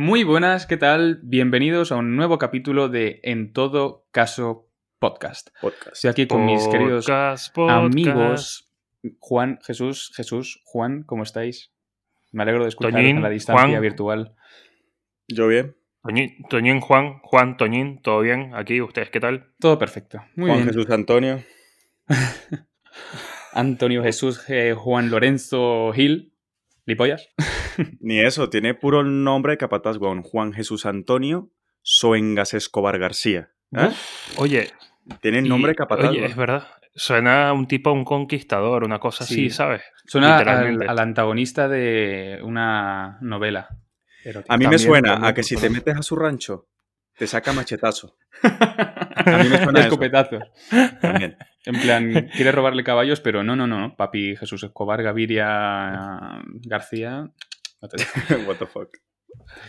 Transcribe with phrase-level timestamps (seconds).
[0.00, 1.20] Muy buenas, ¿qué tal?
[1.22, 4.66] Bienvenidos a un nuevo capítulo de En todo caso
[4.98, 5.50] podcast.
[5.60, 5.92] Podcast.
[5.92, 7.58] Estoy aquí con mis queridos podcast.
[7.58, 8.72] amigos
[9.18, 11.74] Juan, Jesús, Jesús, Juan, ¿cómo estáis?
[12.32, 13.82] Me alegro de escuchar Toñín, a la distancia Juan.
[13.82, 14.34] virtual.
[15.28, 15.76] ¿Yo bien?
[16.02, 18.52] Toñín, Toñín, Juan, Juan, Toñín, ¿todo bien?
[18.54, 19.52] Aquí, ¿ustedes qué tal?
[19.58, 20.24] Todo perfecto.
[20.34, 20.68] Muy Juan bien.
[20.68, 21.44] Jesús Antonio.
[23.52, 26.29] Antonio Jesús eh, Juan Lorenzo Gil.
[26.90, 27.28] ¿Lipollas?
[28.00, 30.22] Ni eso, tiene puro nombre de capataz, weón.
[30.22, 31.50] Juan Jesús Antonio
[31.82, 33.50] Soengas Escobar García.
[33.76, 33.90] ¿eh?
[34.36, 34.70] Oye,
[35.22, 36.10] Tiene nombre de capataz.
[36.10, 36.30] oye, weón.
[36.30, 36.68] es verdad.
[36.94, 39.34] Suena a un tipo, a un conquistador, una cosa Sí.
[39.34, 39.82] así, ¿sabes?
[40.06, 43.68] Suena al, al antagonista de una novela.
[44.24, 44.52] erótica.
[44.52, 46.68] A mí me suena también, a que si te metes a su rancho,
[47.16, 48.16] te saca machetazo.
[48.42, 49.88] a mí me suena eso.
[49.88, 50.42] escopetazos.
[51.00, 51.36] También.
[51.66, 53.96] En plan, quiere robarle caballos, pero no, no, no.
[53.96, 57.30] Papi Jesús Escobar, Gaviria García.
[58.46, 58.96] What the fuck.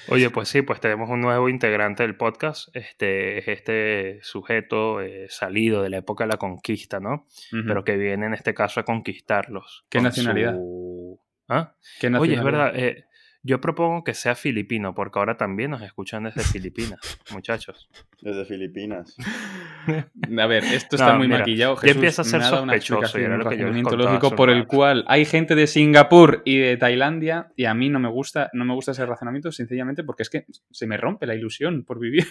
[0.09, 2.75] Oye, pues sí, pues tenemos un nuevo integrante del podcast.
[2.75, 7.25] Este es este sujeto eh, salido de la época de la conquista, ¿no?
[7.51, 9.85] Pero que viene en este caso a conquistarlos.
[9.89, 10.53] ¿Qué con nacionalidad?
[10.55, 11.75] su- ¿Ah?
[11.99, 12.43] ¿Qué Oye, es nacionalidad?
[12.73, 12.79] verdad.
[12.79, 13.05] eh,
[13.43, 16.99] yo propongo que sea filipino, porque ahora también nos escuchan desde Filipinas,
[17.31, 17.89] muchachos.
[18.21, 19.15] Desde Filipinas.
[20.39, 21.75] A ver, esto está No, muy mira, maquillado.
[21.75, 24.35] ya Jesús empieza a ser una sospechoso, y explicación, era un lo que yo lógico
[24.35, 28.09] por el cual hay gente de Singapur y de Tailandia y a mí no me
[28.09, 31.83] gusta, no me gusta ese razonamiento sencillamente porque es que se me rompe la ilusión
[31.83, 32.27] por vivir.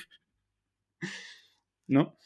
[1.88, 2.16] ¿No?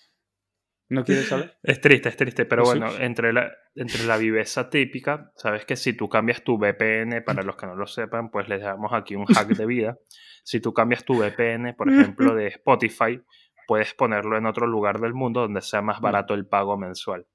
[0.95, 1.57] ¿No quieres saber?
[1.63, 2.79] Es triste, es triste, pero sí.
[2.79, 7.43] bueno, entre la, entre la viveza típica, sabes que si tú cambias tu VPN, para
[7.43, 9.99] los que no lo sepan, pues les damos aquí un hack de vida.
[10.47, 13.19] Si tú cambias tu VPN, por ejemplo, de Spotify,
[13.67, 17.27] puedes ponerlo en otro lugar del mundo donde sea más barato el pago mensual.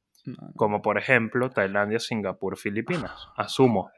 [0.55, 3.29] Como por ejemplo Tailandia, Singapur, Filipinas.
[3.35, 3.89] Asumo.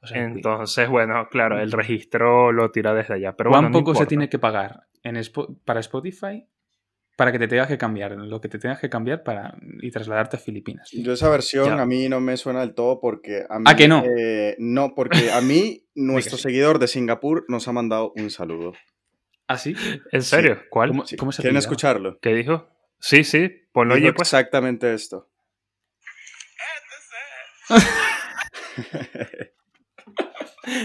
[0.00, 3.34] O sea, Entonces, bueno, claro, el registro lo tira desde allá.
[3.36, 5.20] Pero ¿Cuán bueno, no poco se tiene que pagar en
[5.64, 6.46] para Spotify
[7.16, 8.12] para que te tengas que cambiar?
[8.12, 10.90] Lo que te tengas que cambiar para y trasladarte a Filipinas.
[10.92, 11.82] Yo esa versión Ya.
[11.82, 13.64] a mí no me suena del todo porque a mí...
[13.66, 14.04] ¿Ah, que no?
[14.04, 16.44] eh, no, porque a mí nuestro sí.
[16.44, 18.74] seguidor de Singapur nos ha mandado un saludo.
[19.48, 19.74] ¿Ah, sí?
[20.12, 20.60] ¿En serio?
[20.70, 20.90] ¿Cuál?
[20.90, 21.16] ¿Cómo, Sí.
[21.16, 22.18] cómo se escucharlo?
[22.20, 22.68] ¿Qué dijo?
[22.98, 24.28] Sí, sí, ponlo Dijo oye, pues.
[24.28, 25.28] exactamente esto.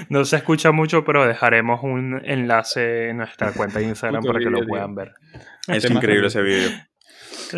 [0.10, 4.50] No se escucha mucho, pero dejaremos un enlace en nuestra cuenta de Instagram para que
[4.50, 4.68] lo tío.
[4.68, 5.14] puedan ver.
[5.68, 6.70] Es increíble ese vídeo.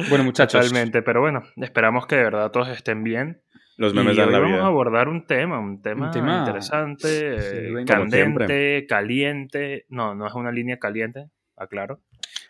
[0.09, 0.59] Bueno, muchachos.
[0.59, 3.44] Totalmente, pero bueno, esperamos que de verdad todos estén bien.
[3.78, 6.39] Los Y memes hoy dan la vamos a abordar un tema, un tema, Un tema,
[6.39, 7.38] interesante,
[7.85, 9.85] candente, caliente.
[9.89, 12.01] No, no es una línea caliente, aclaro.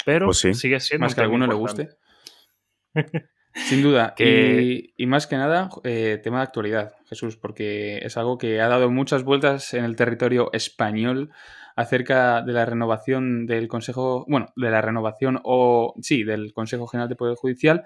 [0.06, 0.54] Pero Pues sí.
[0.54, 1.90] sigue siendo Más un que a alguno le guste.
[3.54, 4.14] Sin duda.
[4.18, 8.62] Que- Y, y más que nada, eh, tema de actualidad, Jesús, porque es algo que
[8.62, 11.30] ha dado muchas vueltas en el territorio español
[11.76, 17.10] acerca de la renovación del Consejo, bueno, de la renovación o, sí, del Consejo General
[17.10, 17.84] de Poder Judicial.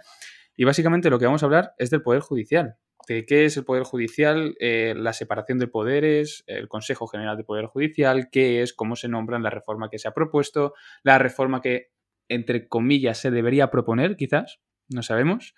[0.56, 2.75] Y básicamente lo que vamos a hablar es del Poder Judicial.
[3.07, 7.45] De qué es el Poder Judicial, eh, la separación de poderes, el Consejo General de
[7.45, 10.73] Poder Judicial, qué es, cómo se nombran, la reforma que se ha propuesto,
[11.03, 11.91] la reforma que,
[12.27, 15.55] entre comillas, se debería proponer, quizás, no sabemos.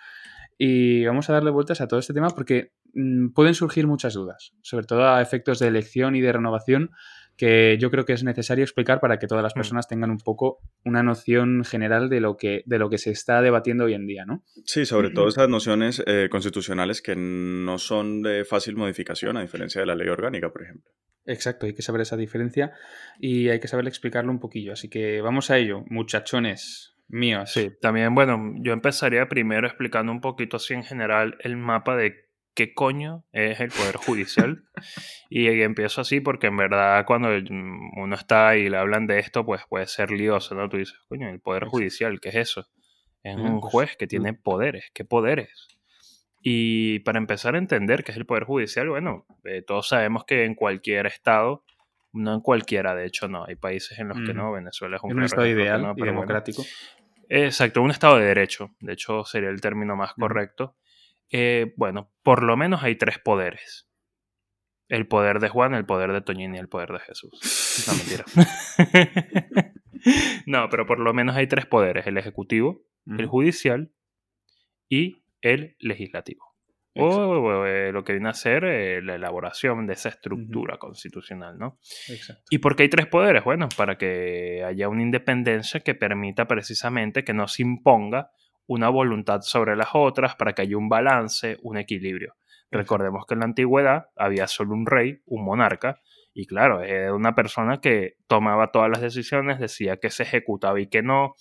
[0.58, 4.54] Y vamos a darle vueltas a todo este tema porque mm, pueden surgir muchas dudas,
[4.62, 6.92] sobre todo a efectos de elección y de renovación,
[7.38, 9.60] que yo creo que es necesario explicar para que todas las Mm.
[9.60, 13.42] personas tengan un poco una noción general de lo que, de lo que se está
[13.42, 14.44] debatiendo hoy en día, ¿no?
[14.66, 19.80] Sí, sobre todo esas nociones eh, constitucionales que no son de fácil modificación, a diferencia
[19.80, 20.92] de la ley orgánica, por ejemplo.
[21.26, 22.74] Exacto, hay que saber esa diferencia
[23.20, 24.74] y hay que saber explicarlo un poquillo.
[24.74, 27.52] Así que vamos a ello, muchachones míos.
[27.52, 32.30] Sí, también, bueno, yo empezaría primero explicando un poquito así en general el mapa de
[32.54, 34.64] qué coño es el Poder Judicial.
[35.30, 39.46] y empiezo así porque en verdad cuando mm, uno está y le hablan de esto,
[39.46, 40.70] pues puede ser lioso, ¿no?
[40.70, 41.66] Tú dices, coño, el Poder.
[41.66, 42.68] Judicial, ¿qué es eso?
[43.24, 44.92] Es un pues, juez que tiene poderes.
[44.94, 45.68] ¿Qué poderes?
[46.42, 50.46] Y para empezar a entender qué es el Poder Judicial, bueno, eh, todos sabemos que
[50.46, 51.66] en cualquier estado,
[52.14, 55.22] no en cualquiera, de hecho no, hay países en los que no, Venezuela es un
[55.22, 56.42] estado ideal no, y pero bueno.
[57.30, 60.76] Exacto, un Estado de Derecho, de hecho sería el término más correcto.
[61.32, 63.88] Eh, bueno, por lo menos hay tres poderes.
[64.88, 67.86] El poder de Juan, el poder de Toñín y el poder de Jesús.
[67.88, 68.26] No, mentira.
[70.48, 72.08] no, pero por lo menos hay tres poderes.
[72.08, 73.92] El ejecutivo, el judicial
[74.90, 76.49] y el legislativo.
[77.02, 81.80] O, eh, lo que viene a ser eh, la elaboración de esa estructura constitucional, ¿no?
[82.08, 82.44] Exacto.
[82.50, 83.44] ¿Y por qué hay tres poderes?
[83.44, 88.32] Bueno, para que haya una independencia que permita precisamente que no se imponga
[88.68, 92.36] una voluntad sobre las otras, para que haya un balance, un equilibrio.
[92.72, 96.00] Recordemos que en la antigüedad había solo un rey, un monarca,
[96.36, 100.88] Y claro, era una persona que tomaba todas las decisiones, decía que se ejecutaba y
[100.88, 101.34] que no.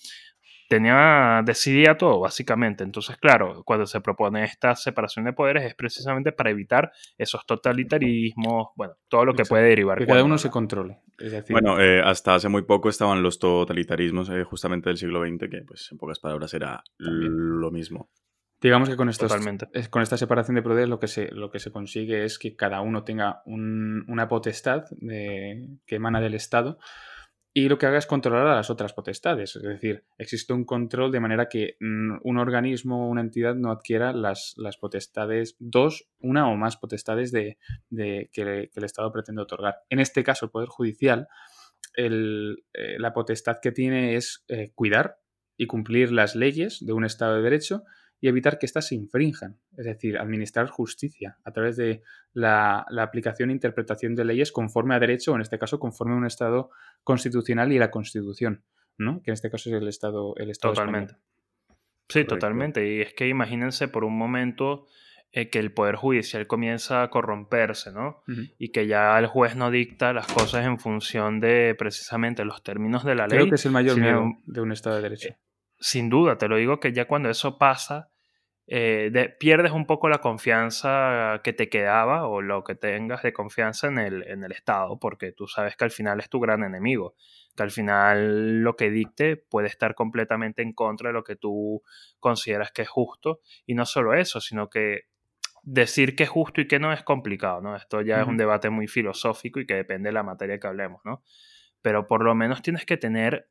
[0.68, 2.84] Tenía, decidía todo, básicamente.
[2.84, 8.68] Entonces, claro, cuando se propone esta separación de poderes es precisamente para evitar esos totalitarismos,
[8.76, 9.98] bueno, todo lo que puede derivar.
[9.98, 10.98] Que cada uno se controle.
[11.48, 15.62] bueno, eh, hasta hace muy poco estaban los totalitarismos eh, justamente del siglo XX, que
[15.66, 18.10] pues en pocas palabras era lo mismo.
[18.60, 19.32] Digamos que con, estos,
[19.88, 22.80] con esta separación de poderes lo que se, lo que se consigue es que cada
[22.80, 26.78] uno tenga una potestad que emana del Estado
[27.58, 29.56] y lo que haga es controlar a las otras potestades.
[29.56, 33.72] Es decir, existe un control de manera que mm, un organismo o una entidad no
[33.72, 37.58] adquiera las, las potestades, dos, una o más potestades de,
[37.90, 39.78] que, el Estado pretende otorgar.
[39.90, 41.26] En este caso, el Poder Judicial,
[41.96, 42.54] eh,
[42.96, 45.18] la potestad que tiene es eh, cuidar
[45.56, 47.82] y cumplir las leyes de un Estado de Derecho
[48.20, 53.50] y evitar que éstas se infrinjan, es decir, administrar justicia a través de la, aplicación
[53.50, 56.70] e interpretación de leyes conforme a derecho, o en este caso conforme a un Estado
[57.04, 58.64] constitucional y la Constitución,
[58.96, 59.22] ¿no?
[59.22, 61.14] que en este caso es el Estado, el estado Totalmente.
[62.08, 62.90] Sí, totalmente.
[62.90, 64.86] Y es que imagínense por un momento
[65.30, 68.22] eh, que el Poder Judicial comienza a corromperse, ¿no?
[68.58, 73.04] Y que ya el juez no dicta las cosas en función de precisamente los términos
[73.04, 73.40] de la ley.
[73.40, 75.28] Creo que es el mayor miedo de un Estado de Derecho.
[75.28, 75.38] Eh,
[75.80, 78.10] sin duda, te lo digo que ya cuando eso pasa,
[78.70, 83.86] eh, pierdes un poco la confianza que te quedaba o lo que tengas de confianza
[83.86, 87.14] en el, en el Estado, porque tú sabes que al final es tu gran enemigo,
[87.56, 91.82] que al final lo que dicte puede estar completamente en contra de lo que tú
[92.20, 95.06] consideras que es justo, y no solo eso, sino que
[95.62, 97.74] decir que es justo y que no es complicado, ¿no?
[97.74, 101.00] Esto ya es un debate muy filosófico y que depende de la materia que hablemos,
[101.04, 101.22] ¿no?
[101.80, 103.48] Pero por lo menos tienes que tener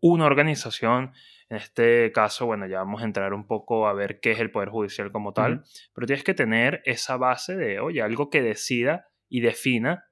[0.00, 1.12] una organización.
[1.48, 4.50] En este caso, bueno, ya vamos a entrar un poco a ver qué es el
[4.50, 5.62] Poder Judicial como tal,
[5.94, 10.06] pero tienes que tener esa base de, oye, algo que decida y defina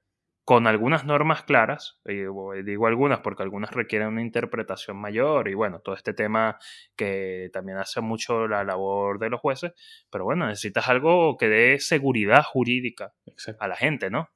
[0.45, 5.95] con algunas normas claras, digo algunas porque algunas requieren una interpretación mayor y bueno, todo
[5.95, 6.59] este tema
[6.95, 9.73] que también hace mucho la labor de los jueces,
[10.11, 13.13] pero bueno, necesitas algo que dé seguridad jurídica
[13.59, 14.29] a la gente, ¿no?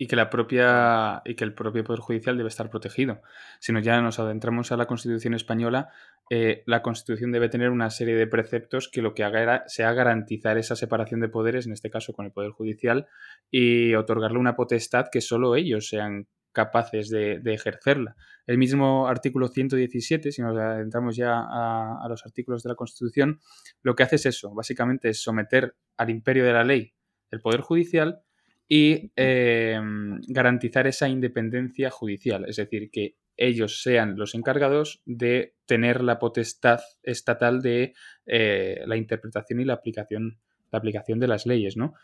[0.00, 3.20] Y que la propia y que el propio poder judicial debe estar protegido.
[3.58, 5.90] Si no ya nos adentramos a la Constitución española,
[6.30, 10.56] eh, la Constitución debe tener una serie de preceptos que lo que haga sea garantizar
[10.56, 13.08] esa separación de poderes, en este caso con el poder judicial,
[13.50, 18.16] y otorgarle una potestad que solo ellos sean capaces de, ejercerla.
[18.46, 23.38] El mismo artículo 117, si nos adentramos ya a, a los artículos de la Constitución,
[23.82, 26.94] lo que hace es eso, básicamente es someter al imperio de la ley
[27.30, 28.22] el poder judicial
[28.72, 36.04] y em, garantizar esa independencia judicial, es decir, que ellos sean los encargados de tener
[36.04, 37.94] la potestad estatal de
[38.26, 40.38] eh, la interpretación y la aplicación,
[40.70, 41.76] la aplicación de las leyes.
[41.76, 41.94] ¿no?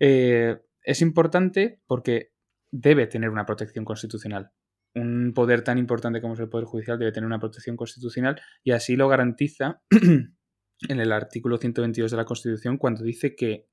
[0.00, 2.32] Eh, es importante porque
[2.72, 4.50] debe tener una protección constitucional.
[4.96, 8.72] Un poder tan importante como es el Poder Judicial debe tener una protección constitucional y
[8.72, 13.68] así lo garantiza en el artículo 122 de la Constitución cuando dice que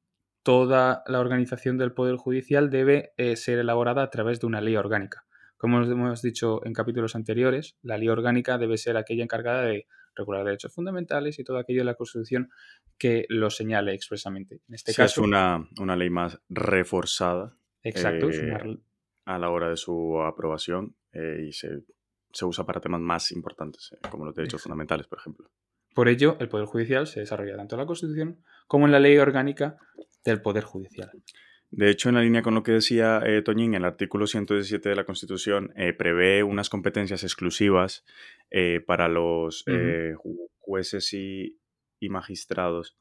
[0.46, 4.76] toda la organización del Poder Judicial debe eh, ser elaborada a través de una ley
[4.76, 5.26] orgánica.
[5.58, 10.46] Como hemos dicho en capítulos anteriores, la ley orgánica debe ser aquella encargada de regular
[10.46, 12.52] derechos fundamentales y todo aquello de la Constitución
[13.00, 14.62] que lo señale expresamente.
[14.68, 17.58] En este caso, es una, ley más reforzada.
[17.82, 18.30] Exacto.
[18.30, 18.78] Eh,
[19.26, 21.70] a la hora de su aprobación eh, y se,
[22.44, 25.50] usa para temas más importantes, como los derechos fundamentales, por ejemplo.
[25.96, 29.18] Por ello, el Poder Judicial se desarrolla tanto en la Constitución como en la ley
[29.18, 29.78] orgánica
[30.26, 31.12] del Poder Judicial.
[31.72, 34.96] De hecho, en la línea con lo que decía eh, Toñín, el artículo 117 de
[34.96, 38.06] la Constitución eh, prevé unas competencias exclusivas
[38.52, 40.14] eh, para los eh,
[40.60, 41.60] jueces y,
[42.08, 42.96] magistrados,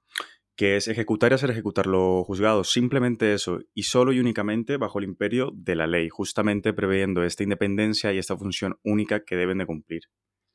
[0.56, 2.72] que es ejecutar y hacer ejecutar los juzgados.
[2.72, 7.42] Simplemente eso, y solo y únicamente bajo el imperio de la ley, justamente previendo esta
[7.42, 10.04] independencia y esta función única que deben de cumplir.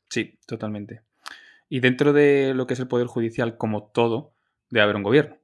[0.09, 1.03] Sí, totalmente.
[1.69, 4.33] Y dentro de lo que es el Poder Judicial como todo,
[4.71, 5.38] debe haber un gobierno, ¿no?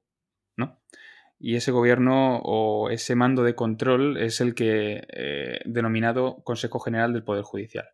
[1.47, 7.13] Y ese gobierno o ese mando de control es el que eh, denominado Consejo General
[7.13, 7.85] del Poder Judicial.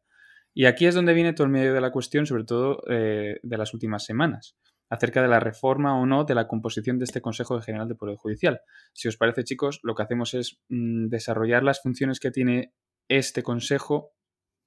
[0.53, 3.57] Y aquí es donde viene todo el medio de la cuestión, sobre todo eh, de
[3.57, 4.55] las últimas semanas,
[4.89, 8.15] acerca de la reforma o no de la composición de este Consejo General del Poder
[8.15, 8.61] Judicial.
[8.93, 12.73] Si os parece, chicos, lo que hacemos es mm, desarrollar las funciones que tiene
[13.09, 14.13] este Consejo,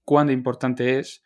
[0.05, 1.23] cuán importante es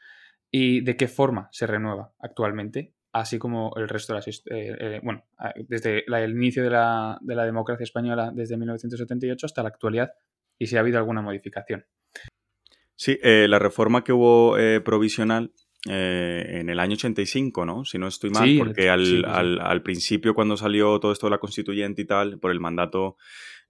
[0.53, 4.29] y de qué forma se renueva actualmente, así como el resto de las...
[4.29, 5.25] Eh, eh, bueno,
[5.69, 10.13] desde el inicio de la, democracia española, desde 1978 hasta la actualidad,
[10.59, 11.85] y si ha habido alguna modificación.
[12.97, 15.53] Sí, eh, la reforma que hubo provisional
[15.89, 17.85] eh, en el año 85, ¿no?
[17.85, 22.05] Si no estoy mal, porque al, principio cuando salió todo esto de la constituyente y
[22.05, 23.17] tal, por el mandato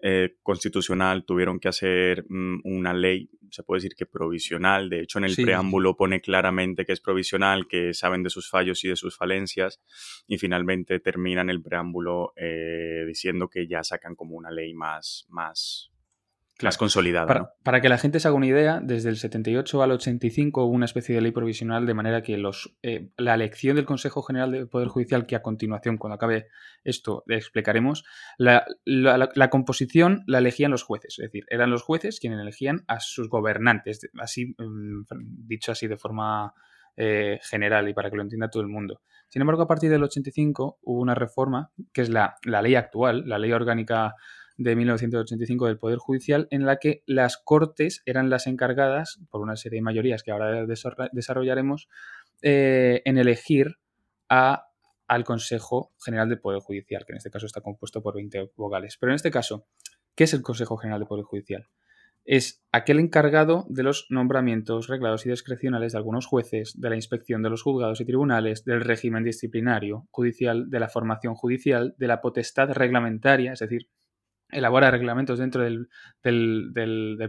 [0.00, 5.18] eh, constitucional tuvieron que hacer mm, una ley, se puede decir que provisional, de hecho
[5.18, 8.96] en el preámbulo pone claramente que es provisional, que saben de sus fallos y de
[8.96, 9.80] sus falencias,
[10.26, 15.90] y finalmente terminan el preámbulo eh, diciendo que ya sacan como una ley más, más,
[16.62, 17.55] más consolidada.
[17.62, 20.87] Para, que la gente se haga una idea, desde el 78 al 85 hubo una
[20.87, 24.69] especie de ley provisional de manera que los, eh, la elección del Consejo General del
[24.69, 26.49] Poder Judicial, que a continuación, cuando acabe
[26.85, 28.05] esto, explicaremos,
[28.38, 28.65] la,
[29.50, 31.19] composición la elegían los jueces.
[31.19, 35.05] Es decir, eran los jueces quienes elegían a sus gobernantes, así mm,
[35.47, 36.55] dicho así de forma
[36.97, 39.03] eh, general y para que lo entienda todo el mundo.
[39.29, 43.29] Sin embargo, a partir del 85 hubo una reforma, que es la, la ley actual,
[43.29, 44.15] la ley orgánica
[44.59, 49.57] de 1985 del Poder Judicial, en la que las Cortes eran las encargadas, por una
[49.57, 51.88] serie de mayorías que ahora desarrollaremos,
[52.43, 53.79] eh, en elegir
[54.29, 54.67] a,
[55.07, 58.99] al Consejo General del Poder Judicial, que en este caso está compuesto por 20 vocales.
[59.00, 59.67] Pero en este caso,
[60.15, 61.69] ¿qué es el Consejo General del Poder Judicial?
[62.25, 67.43] Es aquel encargado de los nombramientos reglados y discrecionales de algunos jueces, de la inspección
[67.43, 72.21] de los juzgados y tribunales, del régimen disciplinario judicial, de la formación judicial, de la
[72.21, 73.88] potestad reglamentaria, es decir,
[74.50, 75.88] elabora reglamentos dentro del,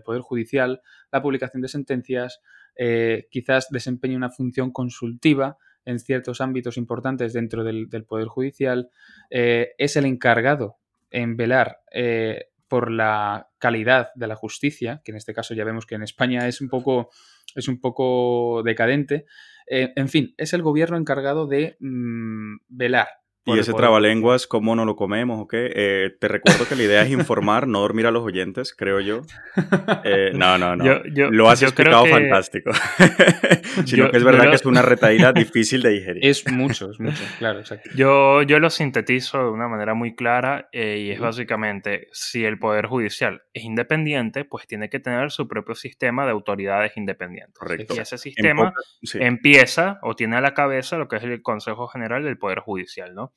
[0.04, 2.42] Poder Judicial, la publicación de sentencias,
[2.76, 8.90] eh, quizás desempeña una función consultiva en ciertos ámbitos importantes dentro del, Poder Judicial,
[9.30, 10.78] eh, es el encargado
[11.10, 15.86] en velar eh, por la calidad de la justicia, que en este caso ya vemos
[15.86, 17.10] que en España es un poco,
[17.56, 19.26] es un poco decadente.
[19.68, 23.08] en fin, es el gobierno encargado de mm, velar
[23.56, 25.72] y ese trabalenguas, ¿cómo no lo comemos o qué?
[25.76, 29.22] Eh, te recuerdo que la idea es informar, no dormir a los oyentes, creo yo.
[30.04, 31.02] Eh, no, no, no.
[31.32, 32.72] lo has explicado fantástico.
[33.86, 36.26] Sino que es verdad que es una retaíla difícil de digerir.
[36.26, 37.90] Es mucho, es mucho, claro, exacto.
[37.96, 42.60] Yo, yo lo sintetizo de una manera muy clara eh, y es básicamente, si el
[42.60, 47.58] Poder Judicial es independiente, pues tiene que tener su propio sistema de autoridades independientes.
[47.58, 47.96] Correcto.
[47.96, 48.74] Y ese sistema
[49.16, 53.14] empieza o tiene a la cabeza lo que es el Consejo General del Poder Judicial,
[53.14, 53.34] ¿no?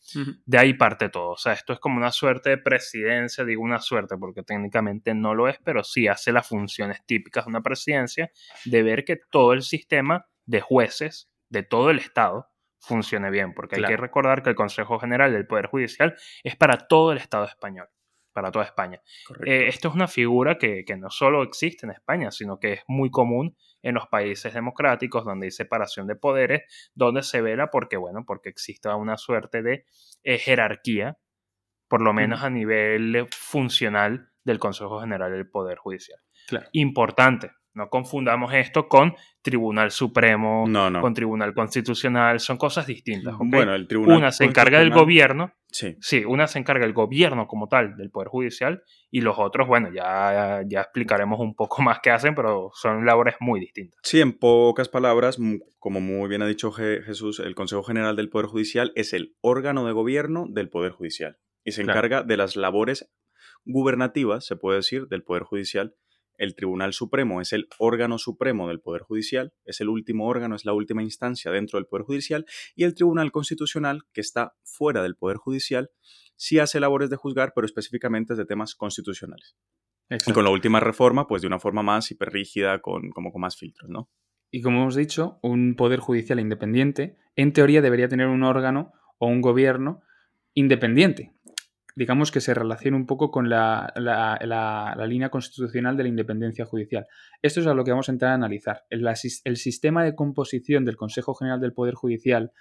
[0.47, 1.31] De ahí parte todo.
[1.31, 5.35] O sea, esto es como una suerte de presidencia, digo una suerte porque técnicamente no
[5.35, 8.31] lo es, pero sí hace las funciones típicas de una presidencia
[8.65, 13.77] de ver que todo el sistema de jueces de todo el Estado funcione bien, porque
[13.77, 17.45] hay que recordar que el Consejo General del Poder Judicial es para todo el Estado
[17.45, 17.89] español
[18.33, 19.01] para toda España.
[19.47, 23.11] Eh, esto es una figura que, no solo existe en España, sino que es muy
[23.11, 26.63] común en los países democráticos donde hay separación de poderes,
[26.95, 29.85] donde se vela porque, bueno, porque existe una suerte de
[30.23, 31.19] eh, jerarquía,
[31.89, 36.19] por lo menos a nivel funcional del Consejo General del Poder Judicial.
[36.73, 40.65] Importante, no confundamos esto con Tribunal Supremo,
[41.01, 43.35] con Tribunal Constitucional, son cosas distintas.
[43.39, 45.97] Bueno, el Tribunal Una se encarga del gobierno, sí.
[46.01, 49.89] sí, una se encarga del gobierno como tal, del Poder Judicial, y los otros, bueno,
[49.93, 53.99] ya, ya explicaremos un poco más qué hacen, pero son labores muy distintas.
[54.03, 55.39] Sí, en pocas palabras,
[55.79, 59.87] como muy bien ha dicho Jesús, el Consejo General del Poder Judicial es el órgano
[59.87, 63.11] de gobierno del Poder Judicial y se encarga de las labores
[63.65, 65.95] gubernativas, se puede decir, del Poder Judicial
[66.43, 70.65] el Tribunal Supremo es el órgano supremo del Poder Judicial, es el último órgano, es
[70.65, 75.15] la última instancia dentro del Poder Judicial, y el Tribunal Constitucional, que está fuera del
[75.15, 75.91] Poder Judicial,
[76.35, 79.57] sí hace labores de juzgar, pero específicamente de temas constitucionales.
[80.27, 83.57] Y con la última reforma, pues de una forma más hiperrígida, con, como con más
[83.57, 84.11] filtros, ¿no?
[84.51, 89.29] Y como hemos dicho, un Poder Judicial independiente, en teoría debería tener un órgano o
[89.29, 90.03] un gobierno
[90.55, 91.33] independiente,
[91.95, 93.93] digamos que se relaciona un poco con la,
[95.07, 97.07] línea constitucional de la independencia judicial.
[97.43, 98.85] Esto es a lo que vamos a entrar a analizar.
[98.91, 102.53] El, el sistema de composición del Consejo General del Poder Judicial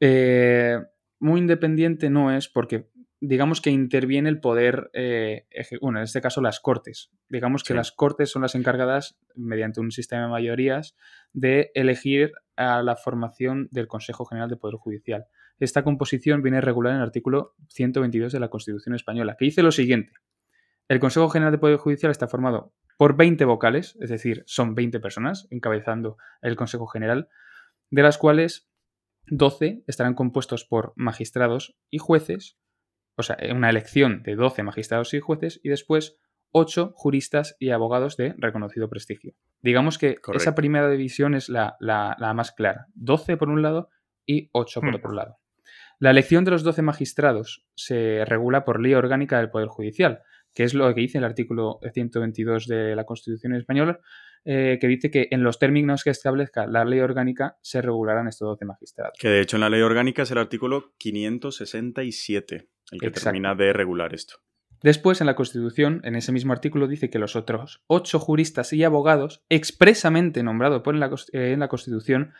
[0.00, 0.78] eh,
[1.18, 2.88] muy independiente no es porque
[3.20, 5.46] digamos que interviene el poder, eh,
[5.80, 7.10] bueno, en este caso las Cortes.
[7.28, 10.96] Digamos que las Cortes son las encargadas, mediante un sistema de mayorías,
[11.32, 15.26] de elegir a la formación del Consejo General del Poder Judicial.
[15.58, 19.72] Esta composición viene regular en el artículo 122 de la Constitución Española, que dice lo
[19.72, 20.12] siguiente.
[20.88, 25.00] El Consejo General de Poder Judicial está formado por 20 vocales, es decir, son 20
[25.00, 27.28] personas encabezando el Consejo General,
[27.90, 28.70] de las cuales
[29.26, 32.58] 12 estarán compuestos por magistrados y jueces,
[33.16, 36.18] o sea, una elección de 12 magistrados y jueces, y después
[36.52, 39.34] 8 juristas y abogados de reconocido prestigio.
[39.60, 41.76] Digamos que esa primera división es la,
[42.34, 42.86] más clara.
[42.94, 43.90] 12 por un lado
[44.24, 44.94] y 8 por hmm.
[44.94, 45.38] otro lado.
[45.98, 50.20] La elección de los 12 magistrados se regula por ley orgánica del Poder Judicial,
[50.52, 54.00] que es lo que dice el artículo 122 de la Constitución española,
[54.44, 58.46] eh, que dice que en los términos que establezca la ley orgánica se regularán estos
[58.46, 59.12] 12 magistrados.
[59.18, 63.72] Que de hecho en la ley orgánica es el artículo 567 el que termina de
[63.72, 64.36] regular esto.
[64.82, 68.84] Después, en la Constitución, en ese mismo artículo, dice que los otros ocho juristas y
[68.84, 72.34] abogados, expresamente nombrados por la, eh, en la Constitución,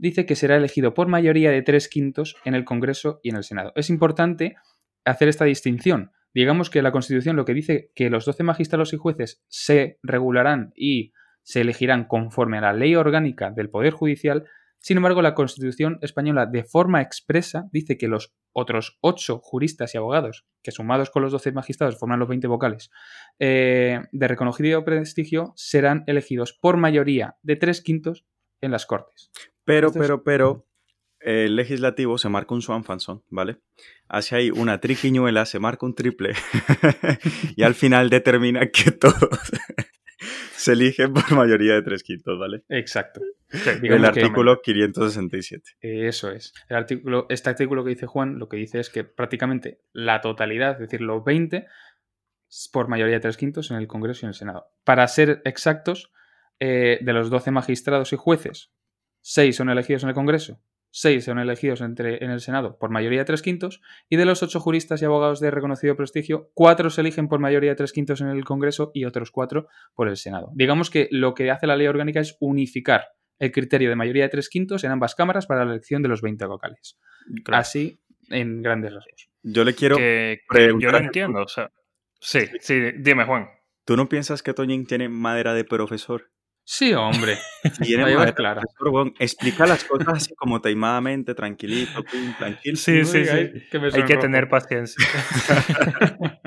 [0.00, 3.44] dice que será elegido por mayoría de tres quintos en el Congreso y en el
[3.44, 3.72] Senado.
[3.76, 4.56] Es importante
[5.04, 6.12] hacer esta distinción.
[6.32, 10.72] Digamos que la Constitución lo que dice que los 12 magistrados y jueces se regularán
[10.74, 14.46] y se elegirán conforme a la ley orgánica del Poder Judicial.
[14.78, 19.98] Sin embargo, la Constitución española de forma expresa dice que los otros ocho juristas y
[19.98, 22.90] abogados, que sumados con los 12 magistrados forman los 20 vocales,
[23.38, 28.24] eh, de reconocido prestigio, serán elegidos por mayoría de tres quintos
[28.60, 29.30] en las Cortes.
[29.64, 30.66] Pero, pero, pero,
[31.20, 33.58] el legislativo se marca un Swanfanson, ¿vale?
[34.08, 36.32] Hace ahí una triquiñuela, se marca un triple
[37.56, 39.28] y al final determina que todos
[40.56, 42.64] se eligen por mayoría de tres quintos, ¿vale?
[42.68, 43.20] Exacto.
[43.82, 45.76] el artículo 567.
[45.80, 46.54] Eso es.
[46.68, 50.72] El artículo, este artículo que dice Juan lo que dice es que prácticamente la totalidad,
[50.72, 51.66] es decir, los 20,
[52.72, 54.66] por mayoría de tres quintos en el Congreso y en el Senado.
[54.84, 56.12] Para ser exactos,
[56.60, 58.70] eh, de los 12 magistrados y jueces,
[59.22, 60.60] 6 son elegidos en el Congreso,
[60.92, 64.42] 6 son elegidos entre, en el Senado por mayoría de tres quintos, y de los
[64.42, 68.20] 8 juristas y abogados de reconocido prestigio, 4 se eligen por mayoría de tres quintos
[68.20, 70.52] en el Congreso y otros 4 por el Senado.
[70.54, 74.28] Digamos que lo que hace la ley orgánica es unificar el criterio de mayoría de
[74.28, 76.98] tres quintos en ambas cámaras para la elección de los 20 vocales.
[77.46, 79.30] Así, en grandes rasgos.
[79.42, 79.96] Yo le quiero.
[79.98, 81.72] yo lo entiendo, o sea.
[82.20, 83.48] Sí, sí, dime, Juan.
[83.86, 86.30] ¿Tú no piensas que Toñín tiene madera de profesor?
[86.72, 87.36] Sí, hombre.
[87.82, 88.62] Tiene madera clara.
[89.18, 92.04] explica las cosas así como taimadamente, tranquilito,
[92.38, 92.76] tranquilo.
[92.76, 93.78] Sí, sí, sí.
[93.92, 95.04] Hay que tener paciencia.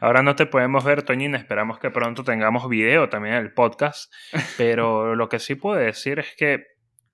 [0.00, 1.36] Ahora no te podemos ver, Toñín.
[1.36, 4.12] Esperamos que pronto tengamos video también en el podcast.
[4.56, 6.64] Pero lo que sí puedo decir es que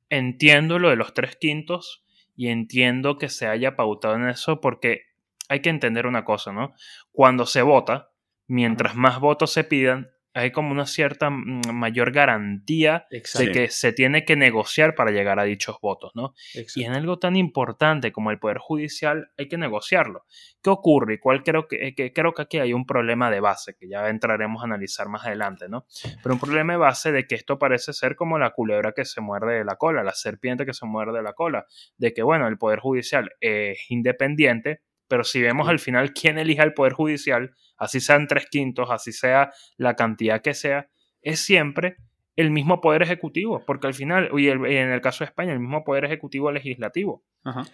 [0.08, 5.02] entiendo lo de los tres quintos y entiendo que se haya pautado en eso porque
[5.50, 6.72] hay que entender una cosa, ¿no?
[7.12, 8.12] Cuando se vota,
[8.46, 13.92] mientras más votos se pidan, hay como una cierta mm, mayor garantía de que se
[13.92, 16.34] tiene que negociar para llegar a dichos votos, ¿no?
[16.74, 20.24] Y en algo tan importante como el Poder Judicial hay que negociarlo.
[20.62, 21.14] ¿Qué ocurre?
[21.14, 24.08] Y cuál creo que, que, creo que aquí hay un problema de base, que ya
[24.08, 25.86] entraremos a analizar más adelante, ¿no?
[26.22, 29.20] Pero un problema de base de que esto parece ser como la culebra que se
[29.20, 31.66] muerde de la cola, la serpiente que se muerde de la cola,
[31.98, 36.62] de que, bueno, el Poder Judicial es independiente, pero si vemos al final quién elija
[36.62, 40.88] el Poder Judicial, así sean tres quintos, así sea la cantidad que sea,
[41.20, 41.96] es siempre
[42.36, 45.82] el mismo Poder Ejecutivo, porque al final, y, en el caso de España, el mismo
[45.82, 47.24] Poder Ejecutivo Legislativo,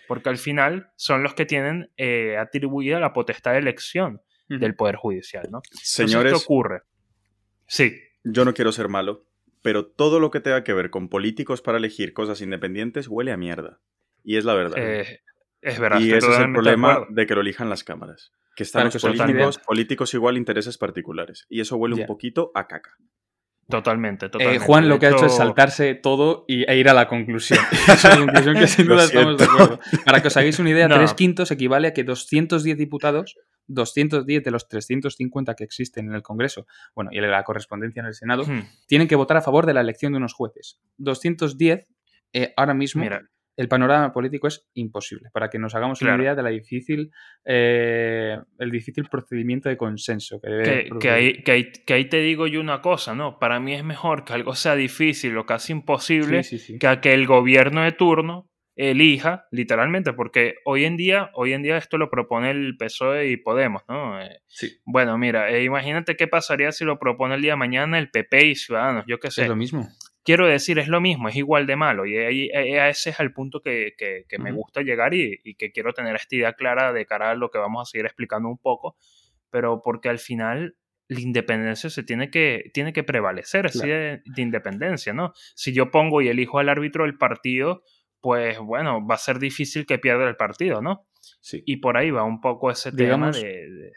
[0.08, 4.96] porque al final son los que tienen eh, atribuida la potestad de elección del Poder
[4.96, 5.60] Judicial, ¿no?
[5.72, 6.82] Señores, ¿qué ocurre?
[7.66, 8.00] Sí.
[8.24, 9.26] Yo no quiero ser malo,
[9.60, 13.36] pero todo lo que tenga que ver con políticos para elegir cosas independientes huele a
[13.36, 13.78] mierda.
[14.24, 14.78] Y es la verdad.
[14.78, 15.20] Eh,
[15.66, 16.00] es verdad.
[16.00, 18.32] Y ese es el problema de, que lo elijan las cámaras.
[18.54, 21.44] Que están los políticos, políticos igual intereses particulares.
[21.48, 22.96] Y eso huele un poquito a caca.
[23.68, 24.64] Totalmente, eh, totalmente.
[24.64, 27.58] Juan lo que ha hecho es saltarse todo y, e ir a la conclusión.
[27.88, 29.80] es una conclusión que sin duda estamos de acuerdo.
[30.04, 34.50] Para que os hagáis una idea, tres quintos equivale a que 210 diputados, 210 de
[34.52, 38.68] los 350 que existen en el Congreso, bueno, y la correspondencia en el Senado, hmm.
[38.86, 40.78] tienen que votar a favor de la elección de unos jueces.
[40.98, 41.88] 210
[42.32, 43.04] eh, ahora mismo
[43.56, 45.30] el panorama político es imposible.
[45.32, 47.10] Para que nos hagamos una idea de la difícil,
[47.44, 52.60] eh, el difícil procedimiento de consenso que debe que, ahí, que, ahí, te digo yo
[52.60, 53.38] una cosa, ¿no?
[53.38, 56.42] Para mí es mejor que algo sea difícil o casi imposible
[56.78, 61.62] que a que el gobierno de turno elija, literalmente, porque hoy en día, hoy en
[61.62, 64.20] día esto lo propone el PSOE y Podemos, ¿no?
[64.20, 64.38] Eh,
[64.84, 68.48] bueno, mira, eh, imagínate qué pasaría si lo propone el día de mañana el PP
[68.48, 69.42] y Ciudadanos, yo qué sé.
[69.42, 69.88] Es lo mismo
[70.26, 72.04] quiero decir, es lo mismo, es igual de malo.
[72.04, 73.94] Y ahí, ese es el punto que,
[74.38, 77.58] me gusta llegar y, que quiero tener esta idea clara de cara a lo que
[77.58, 78.96] vamos a seguir explicando un poco.
[79.50, 80.76] Pero porque al final
[81.08, 85.32] la independencia se tiene que, tiene que prevalecer, así de, independencia, ¿no?
[85.54, 87.84] Si yo pongo y elijo al árbitro del partido,
[88.20, 91.06] pues bueno, va a ser difícil que pierda el partido, ¿no?
[91.40, 91.62] Sí.
[91.64, 93.92] Y por ahí va un poco ese tema de,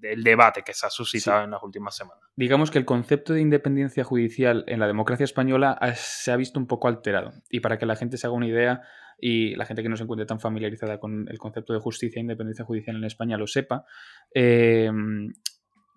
[0.00, 2.22] del debate que se ha suscitado en las últimas semanas.
[2.36, 6.66] Digamos que el concepto de independencia judicial en la democracia española se ha visto un
[6.66, 7.32] poco alterado.
[7.50, 8.82] Y para que la gente se haga una idea
[9.20, 12.22] y la gente que no se encuentre tan familiarizada con el concepto de justicia e
[12.22, 13.84] independencia judicial en España lo sepa,
[14.32, 14.90] eh,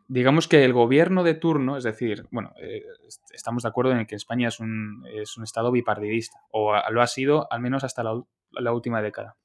[0.07, 2.83] digamos que el gobierno de turno, es decir, bueno, eh,
[3.31, 7.07] estamos de acuerdo en que España es un, es un estado bipartidista, o lo ha
[7.07, 9.37] sido al menos hasta la, la última década.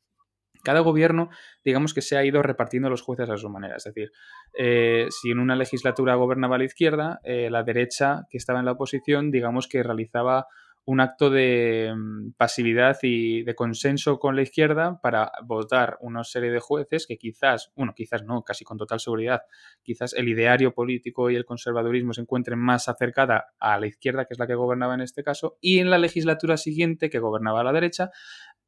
[0.67, 1.31] Cada gobierno,
[1.65, 3.77] digamos que se ha ido repartiendo los jueces a su manera.
[3.77, 4.11] Es decir,
[4.59, 8.73] eh, si en una legislatura gobernaba la izquierda, eh, la derecha que estaba en la
[8.73, 10.49] oposición, digamos que realizaba
[10.87, 16.51] un acto de mm, pasividad y de consenso con la izquierda para votar una serie
[16.51, 19.43] de jueces que quizás, bueno, quizás no, casi con total seguridad,
[19.83, 24.35] quizás el ideario político y el conservadurismo se encuentren más acercada a la izquierda, que
[24.35, 27.65] es la que gobernaba en este caso, y en la legislatura siguiente, que gobernaba a
[27.65, 28.11] la derecha,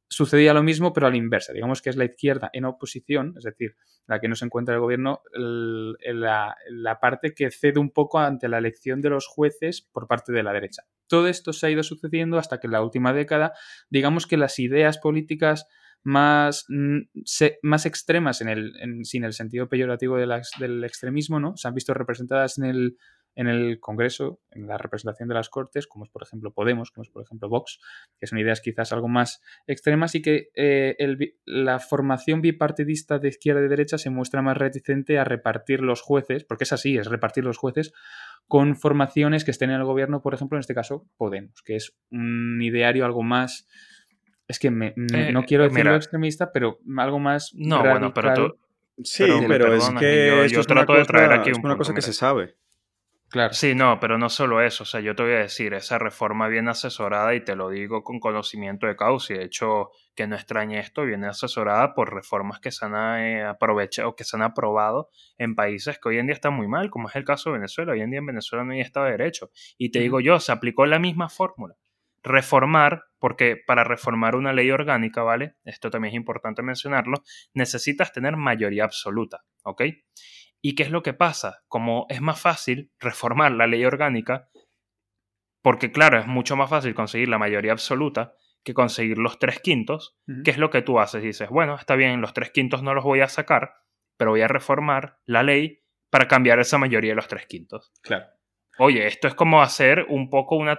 [0.09, 1.53] sucedía lo mismo, pero a la inversa.
[1.53, 3.75] Digamos que es la izquierda en oposición, es decir,
[4.07, 6.55] la que no se encuentra el gobierno, la,
[6.99, 10.51] parte que cede un poco ante la elección de los jueces por parte de la
[10.51, 10.83] derecha.
[11.07, 13.53] Todo esto se ha ido sucediendo hasta que en la última década,
[13.89, 15.67] digamos que las ideas políticas
[16.01, 16.99] más, mm,
[17.61, 21.55] más extremas, en el, sin el sentido peyorativo del extremismo, ¿no?
[21.55, 22.97] se han visto representadas en el,
[23.35, 27.03] en el Congreso, en la representación de las Cortes, como es por ejemplo Podemos, como
[27.03, 27.79] es por ejemplo Vox,
[28.19, 30.95] que son ideas quizás algo más extremas y que eh,
[31.45, 36.43] la formación bipartidista de izquierda y derecha se muestra más reticente a repartir los jueces,
[36.43, 37.93] porque es así, es repartir los jueces
[38.47, 41.95] con formaciones que estén en el gobierno, por ejemplo, en este caso Podemos, que es
[42.11, 43.67] un ideario algo más...
[44.47, 47.53] Es que eh, no quiero decirlo extremista, pero algo más...
[47.53, 48.57] No, bueno, pero tú...
[49.03, 52.55] Sí, pero, es que yo, trato de traer aquí una cosa que se sabe.
[53.29, 53.53] Claro.
[53.53, 54.81] Sí, no, pero no solo eso.
[54.83, 58.03] O sea, yo te voy a decir, esa reforma viene asesorada y te lo digo
[58.03, 59.33] con conocimiento de causa.
[59.33, 63.43] Y de hecho, que no extrañe esto, viene asesorada por reformas que se han eh,
[63.43, 67.07] aprovechado, que se han aprobado en países que hoy en día están muy mal, como
[67.07, 67.91] es el caso de Venezuela.
[67.91, 69.51] Hoy en día en Venezuela no hay Estado de Derecho.
[69.77, 71.75] Y te digo yo, se aplicó la misma fórmula.
[72.23, 75.53] Reformar, porque para reformar una ley orgánica, ¿vale?
[75.65, 79.83] Esto también es importante mencionarlo, necesitas tener mayoría absoluta, ¿ok?
[80.61, 81.63] ¿Y qué es lo que pasa?
[81.67, 84.49] Como es más fácil reformar la ley orgánica,
[85.61, 90.17] porque claro, es mucho más fácil conseguir la mayoría absoluta que conseguir los tres quintos,
[90.43, 91.23] ¿qué es lo que tú haces?
[91.23, 93.73] Dices, bueno, está bien, los tres quintos no los voy a sacar,
[94.17, 97.93] pero voy a reformar la ley para cambiar esa mayoría de los tres quintos.
[98.01, 98.25] Claro.
[98.77, 100.77] Oye, esto es como hacer un poco una,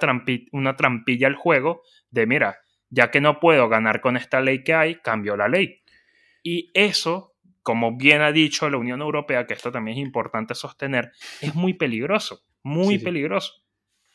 [0.53, 4.75] una trampilla al juego de, mira, ya que no puedo ganar con esta ley que
[4.75, 5.83] hay, cambio la ley.
[6.43, 7.30] Y eso
[7.63, 11.75] como bien ha dicho la Unión Europea, que esto también es importante sostener, es muy
[11.75, 13.65] peligroso, muy peligroso.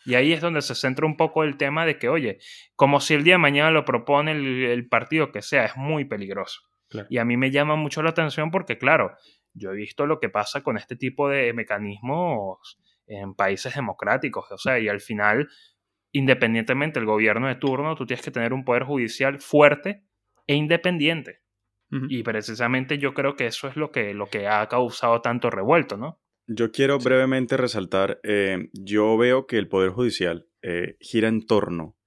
[0.06, 2.38] Y ahí es donde se centra un poco el tema de que, oye,
[2.76, 6.62] como si el día de mañana lo propone el, partido que sea, es muy peligroso.
[7.10, 9.18] Y a mí me llama mucho la atención porque, claro,
[9.54, 14.52] yo he visto lo que pasa con este tipo de mecanismos en países democráticos.
[14.52, 15.50] O sea, y al final,
[16.12, 20.04] independientemente del gobierno de turno, tú tienes que tener un poder judicial fuerte
[20.46, 21.42] e independiente.
[22.10, 25.98] Y precisamente yo creo que eso es lo que, lo que ha causado tanto revuelto,
[25.98, 26.20] ¿no?
[26.48, 31.98] Yo quiero brevemente resaltar, eh, yo veo que el Poder Judicial eh, gira en torno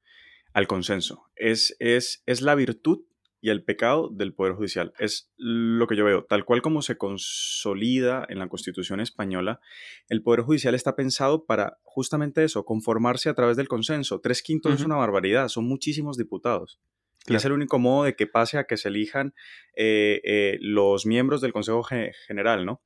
[0.52, 1.30] al consenso.
[1.34, 3.00] Es, es, es la virtud
[3.40, 4.92] y el pecado del Poder Judicial.
[4.98, 6.24] Es lo que yo veo.
[6.24, 9.60] Tal cual como se consolida en la Constitución española,
[10.08, 14.20] el Poder Judicial está pensado para justamente eso, conformarse a través del consenso.
[14.20, 16.80] Tres quintos es una barbaridad, son muchísimos diputados.
[17.28, 19.34] Y es el único modo de que pase a que se elijan
[19.74, 22.82] eh, eh, los miembros del Consejo General, ¿no?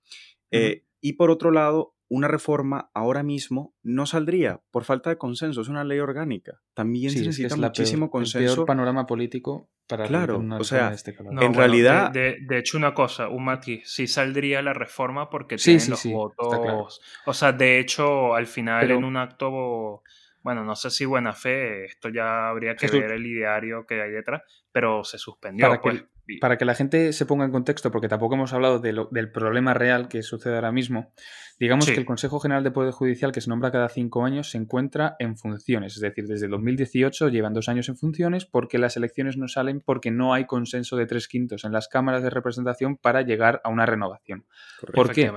[0.51, 5.63] Eh, y por otro lado, una reforma ahora mismo no saldría por falta de consenso,
[5.63, 6.61] es una ley orgánica.
[6.75, 8.51] También se necesita muchísimo consenso.
[8.51, 12.95] El peor panorama político para claro, una o sea, este en realidad, de, hecho una
[12.95, 17.01] cosa, un matiz, sí saldría la reforma porque sí, tienen los votos.
[17.27, 20.03] O sea, de hecho, al final en un acto
[20.43, 24.11] bueno, no sé si buena fe, esto ya habría que ver el ideario que hay
[24.11, 25.69] detrás, pero se suspendió.
[25.69, 28.81] Para, que, pues, para que la gente se ponga en contexto, porque tampoco hemos hablado
[28.81, 31.13] del problema real que sucede ahora mismo,
[31.61, 34.59] digamos que el Consejo General de Poder Judicial, que se nombra cada cinco años, se
[34.59, 39.37] encuentra en funciones, es decir, desde 2018 llevan dos años en funciones porque las elecciones
[39.37, 43.23] no salen porque no hay consenso de tres quintos en las cámaras de representación para
[43.23, 44.45] llegar a una renovación.
[44.93, 45.31] ¿Por qué?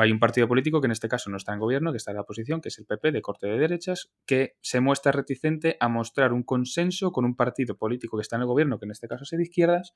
[0.00, 2.16] Hay un partido político que en este caso no está en gobierno, que está en
[2.16, 5.88] la oposición, que es el PP de corte de derechas, que se muestra reticente a
[5.88, 9.08] mostrar un consenso con un partido político que está en el gobierno, que en este
[9.08, 9.94] caso es de izquierdas,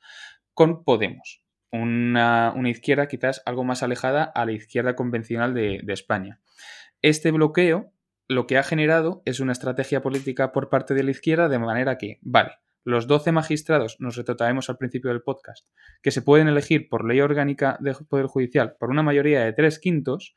[0.54, 1.42] con Podemos.
[1.72, 6.40] Una, izquierda quizás algo más alejada a la izquierda convencional de España.
[7.02, 7.92] Este bloqueo
[8.30, 11.98] lo que ha generado es una estrategia política por parte de la izquierda de manera
[11.98, 12.52] que, vale,
[12.84, 15.66] los 12 magistrados, nos retrotraemos al principio del podcast,
[16.02, 19.78] que se pueden elegir por ley orgánica del Poder Judicial por una mayoría de tres
[19.78, 20.34] quintos,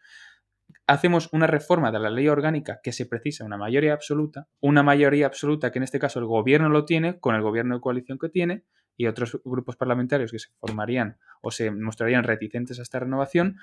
[0.88, 5.25] hacemos una reforma de la ley orgánica que se precisa una mayoría absoluta, una mayoría
[5.25, 8.29] absoluta que en este caso el gobierno lo tiene con el gobierno de coalición que
[8.29, 13.58] tiene y otros grupos parlamentarios que se formarían o se mostrarían reticentes a esta renovación,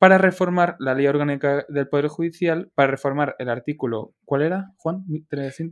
[0.00, 5.04] para reformar la ley orgánica del Poder Judicial, para reformar el artículo, ¿cuál era, Juan?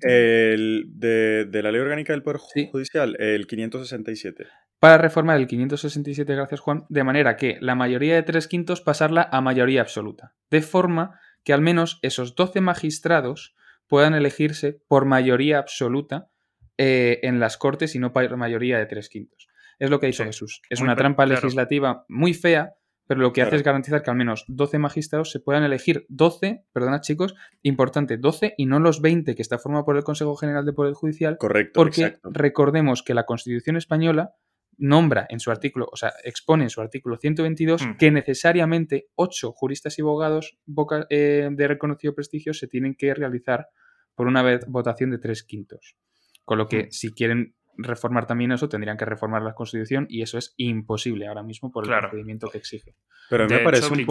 [0.02, 4.44] El de, la ley orgánica del Poder Judicial, el 567.
[4.80, 9.26] para reformar el 567, gracias Juan, de manera que la mayoría de tres quintos pasarla
[9.32, 15.56] a mayoría absoluta, de forma que al menos esos 12 magistrados puedan elegirse por mayoría
[15.56, 16.28] absoluta
[16.76, 19.48] eh, en las Cortes y no por mayoría de tres quintos.
[19.78, 20.60] Es lo que ha dicho Jesús.
[20.68, 22.74] Es una trampa legislativa muy fea,
[23.08, 26.66] pero lo que hace es garantizar que al menos 12 magistrados se puedan elegir 12,
[26.72, 30.66] perdona chicos, importante, 12 y no los 20 que está formado por el Consejo General
[30.66, 31.38] de Poder Judicial.
[31.38, 31.72] Correcto.
[31.80, 34.34] Porque recordemos que la Constitución española
[34.76, 37.96] nombra en su artículo, o sea, expone en su artículo 122 hmm.
[37.96, 40.58] que necesariamente ocho juristas y abogados
[41.08, 43.68] eh, de reconocido prestigio se tienen que realizar
[44.14, 45.96] por una vez votación de tres quintos.
[46.44, 50.36] Con lo que si quieren reformar también eso, tendrían que reformar la Constitución y eso
[50.36, 52.94] es imposible ahora mismo por el procedimiento que exige.
[53.30, 54.04] Pero me parece un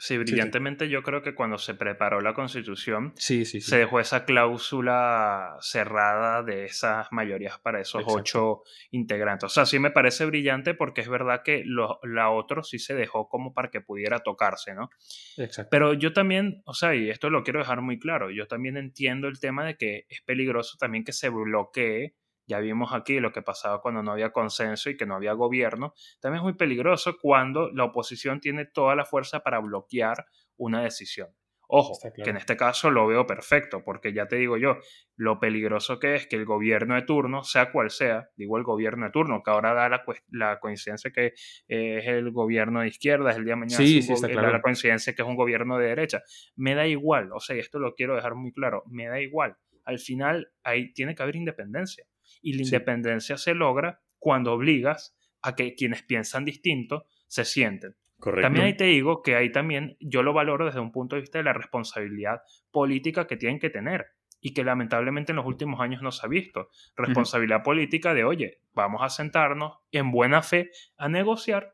[0.00, 6.42] Sí, brillantemente yo creo que cuando se preparó la constitución se dejó esa cláusula cerrada
[6.42, 9.44] de esas mayorías para esos ocho integrantes.
[9.44, 12.94] O sea, sí me parece brillante porque es verdad que lo, la otro sí se
[12.94, 14.88] dejó como para que pudiera tocarse, ¿no?
[15.36, 15.68] Exacto.
[15.70, 19.28] Pero yo también, o sea, y esto lo quiero dejar muy claro, yo también entiendo
[19.28, 22.14] el tema de que es peligroso también que se bloquee
[22.50, 25.94] ya vimos aquí lo que pasaba cuando no había consenso y que no había gobierno.
[26.20, 31.28] También es muy peligroso cuando la oposición tiene toda la fuerza para bloquear una decisión.
[31.72, 34.78] Ojo, que en este caso lo veo perfecto, porque ya te digo yo,
[35.14, 39.06] lo peligroso que es que el gobierno de turno, sea cual sea, digo el gobierno
[39.06, 39.88] de turno, que ahora da
[40.32, 41.26] la, coincidencia que
[41.68, 44.50] es el gobierno de izquierda, es el día de mañana sí, sí, claro.
[44.50, 46.22] la coincidencia que es un gobierno de derecha.
[46.56, 49.56] Me da igual, o sea, y esto lo quiero dejar muy claro, me da igual.
[49.84, 52.04] Al final ahí tiene que haber independencia.
[52.42, 57.96] Y la independencia se logra cuando obligas a que quienes piensan distinto se sienten.
[58.18, 58.42] Correcto.
[58.42, 61.38] También ahí te digo que ahí también yo lo valoro desde un punto de vista
[61.38, 64.06] de la responsabilidad política que tienen que tener
[64.40, 66.68] y que lamentablemente en los últimos años no se ha visto.
[66.96, 71.72] Responsabilidad política de, oye, vamos a sentarnos en buena fe a negociar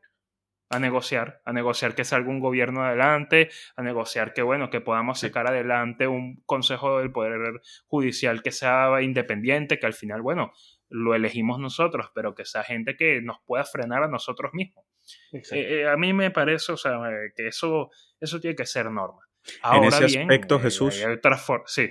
[0.69, 5.19] a negociar, a negociar que salga un gobierno adelante, a negociar que, bueno, que podamos
[5.19, 10.51] sacar adelante un consejo del Poder Judicial que sea independiente, que al final, bueno,
[10.89, 14.85] lo elegimos nosotros, pero que sea gente que nos pueda frenar a nosotros mismos.
[15.31, 16.99] Eh, eh, a mí me parece, o sea,
[17.35, 19.21] que eso, eso tiene que ser norma.
[19.73, 21.01] en ese aspecto, eh, Jesús,
[21.65, 21.89] sí.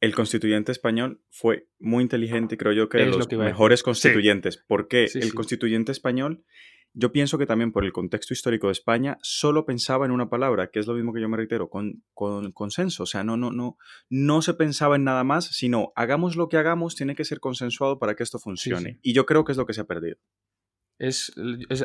[0.00, 4.58] el constituyente español fue muy inteligente, creo yo que de los mejores constituyentes.
[4.58, 6.44] porque el constituyente español
[6.92, 10.70] yo pienso que también por el contexto histórico de España solo pensaba en una palabra,
[10.70, 13.04] que es lo mismo que yo me reitero, con, con, consenso.
[13.04, 13.76] O sea, no, no, no,
[14.08, 17.98] no se pensaba en nada más, sino hagamos lo que hagamos, tiene que ser consensuado
[17.98, 18.98] para que esto funcione.
[19.02, 20.16] Y yo creo que es lo que se ha perdido.
[21.00, 21.32] Es,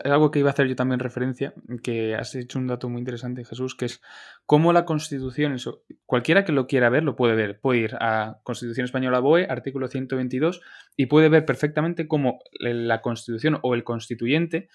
[0.04, 3.46] algo que iba a hacer yo también referencia, que has hecho un dato muy interesante,
[3.46, 4.02] Jesús, que es
[4.46, 7.62] cómo la Constitución, eso, cualquiera que lo quiera ver, lo puede ver.
[7.62, 10.60] Puede ir a Constitución Española BOE, artículo 122,
[10.98, 14.68] y puede ver perfectamente cómo la Constitución o el constituyente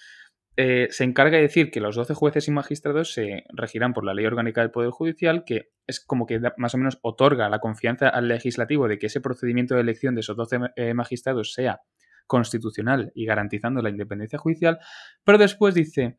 [0.63, 4.13] eh, se encarga de decir que los 12 jueces y magistrados se regirán por la
[4.13, 8.11] Ley Orgánica del Poder Judicial, que es como que más o menos otorga la confianza
[8.11, 11.81] al legislativo de que ese procedimiento de elección de esos 12 eh, magistrados sea
[12.27, 14.79] constitucional y garantizando la independencia judicial,
[15.25, 16.19] pero después dice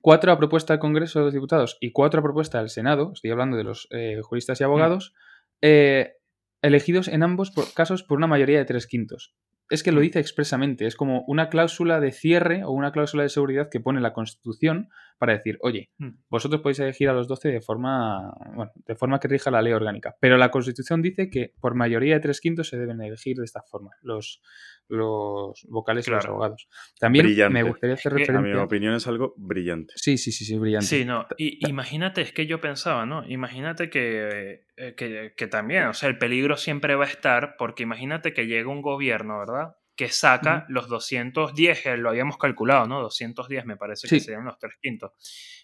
[0.00, 3.32] cuatro a propuesta del Congreso de los Diputados y cuatro a propuesta del Senado, estoy
[3.32, 5.12] hablando de los eh, juristas y abogados,
[5.60, 6.14] eh,
[6.62, 9.34] elegidos en ambos casos por una mayoría de tres quintos.
[9.72, 13.30] Es que lo dice expresamente, es como una cláusula de cierre o una cláusula de
[13.30, 16.10] seguridad que pone la Constitución para decir, oye, mm.
[16.28, 19.72] vosotros podéis elegir a los 12 de forma, bueno, de forma que rija la ley
[19.72, 23.44] orgánica, pero la Constitución dice que por mayoría de tres quintos se deben elegir de
[23.44, 23.92] esta forma.
[24.02, 24.42] Los,
[24.92, 26.68] los vocales y los abogados.
[26.98, 28.52] También me gustaría hacer referencia...
[28.52, 29.94] A mi opinión es algo brillante.
[29.96, 30.86] Sí, sí, sí, sí, brillante.
[30.86, 33.24] Sí, no, y imagínate, es que yo pensaba, ¿no?
[33.28, 37.82] Imagínate que, eh, que, que también, o sea, el peligro siempre va a estar, porque
[37.82, 39.76] imagínate que llega un gobierno, ¿verdad?
[39.96, 43.00] que saca los 210, lo habíamos calculado, ¿no?
[43.02, 45.12] 210 me parece que serían los tres quintos,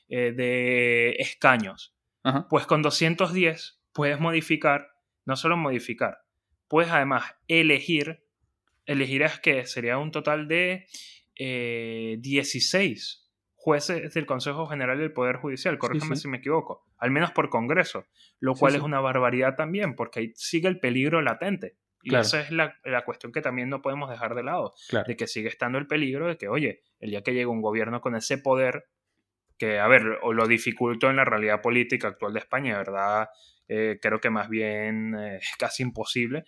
[0.09, 1.95] eh, de escaños.
[2.51, 4.91] Pues con 210 puedes modificar,
[5.25, 6.19] no solo modificar,
[6.69, 8.23] puedes además elegir,
[8.89, 10.87] elegirás que sería un total de
[11.37, 17.31] 16 eh, jueces del Consejo General del Poder Judicial, corrígeme si me equivoco, al menos
[17.33, 18.07] por Congreso,
[18.41, 21.77] lo cual es una barbaridad también, porque ahí sigue el peligro latente.
[22.03, 22.73] Y esa es la,
[23.05, 24.73] cuestión que también no podemos dejar de lado,
[25.07, 28.01] de que sigue estando el peligro de que, oye, el día que llegue un gobierno
[28.01, 28.87] con ese poder,
[29.59, 33.29] que, a ver, o lo dificultó en la realidad política actual de España, ¿verdad?
[33.67, 36.45] Eh, creo que más bien eh, es casi imposible,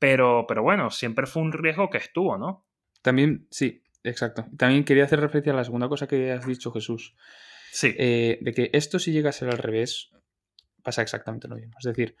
[0.00, 2.66] pero, pero bueno, siempre fue un riesgo que estuvo, ¿no?
[3.02, 4.46] También, sí, exacto.
[4.56, 7.14] También quería hacer referencia a la segunda cosa que has dicho, Jesús.
[7.70, 7.94] Sí.
[7.96, 10.10] Eh, de que esto si llega a ser al revés,
[10.82, 11.74] pasa exactamente lo mismo.
[11.78, 12.16] Es decir,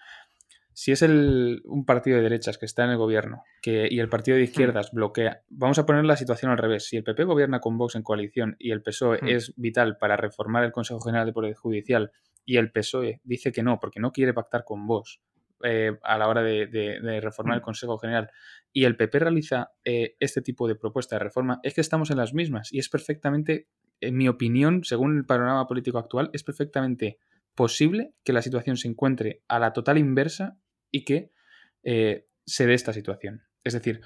[0.74, 4.10] si es el, un partido de derechas que está en el gobierno que, y el
[4.10, 6.86] partido de izquierdas bloquea, vamos a poner la situación al revés.
[6.86, 10.64] Si el PP gobierna con Vox en coalición y el PSOE es vital para reformar
[10.64, 12.12] el Consejo General de Poder Judicial
[12.44, 15.20] y el PSOE dice que no, porque no quiere pactar con Vox
[15.62, 18.30] eh, a la hora de, reformar el Consejo General
[18.72, 22.16] y el PP realiza eh, este tipo de propuesta de reforma, es que estamos en
[22.16, 23.68] las mismas y es perfectamente,
[24.00, 27.18] en mi opinión, según el panorama político actual, es perfectamente
[27.54, 30.58] posible que la situación se encuentre a la total inversa
[30.90, 31.32] y que
[31.82, 33.42] eh, se dé esta situación.
[33.64, 34.00] Es decir,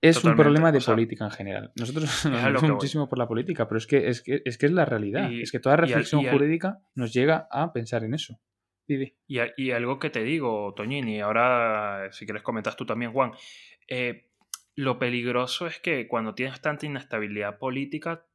[0.00, 1.72] es un problema de política en general.
[1.76, 4.72] Nosotros nos hablamos muchísimo por la política, pero es que es, que, es, que es
[4.72, 5.30] la realidad.
[5.32, 8.40] es que toda reflexión jurídica nos llega a pensar en eso.
[8.88, 9.14] Y,
[9.56, 13.32] y, algo que te digo, Toñini, ahora si quieres comentas tú también, Juan,
[13.88, 14.30] eh,
[14.76, 18.26] lo peligroso es que cuando tienes tanta inestabilidad política,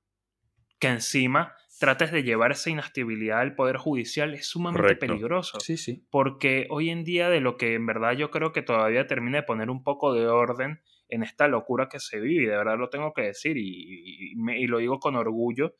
[0.80, 5.60] que encima trates de llevar esa inestabilidad al Poder Judicial es sumamente peligroso.
[5.60, 6.04] Sí, sí.
[6.10, 9.44] Porque hoy en día de lo que en verdad yo creo que todavía termina de
[9.44, 12.90] poner un poco de orden en esta locura que se vive, y de verdad lo
[12.90, 15.76] tengo que decir, y, y, lo digo con orgullo,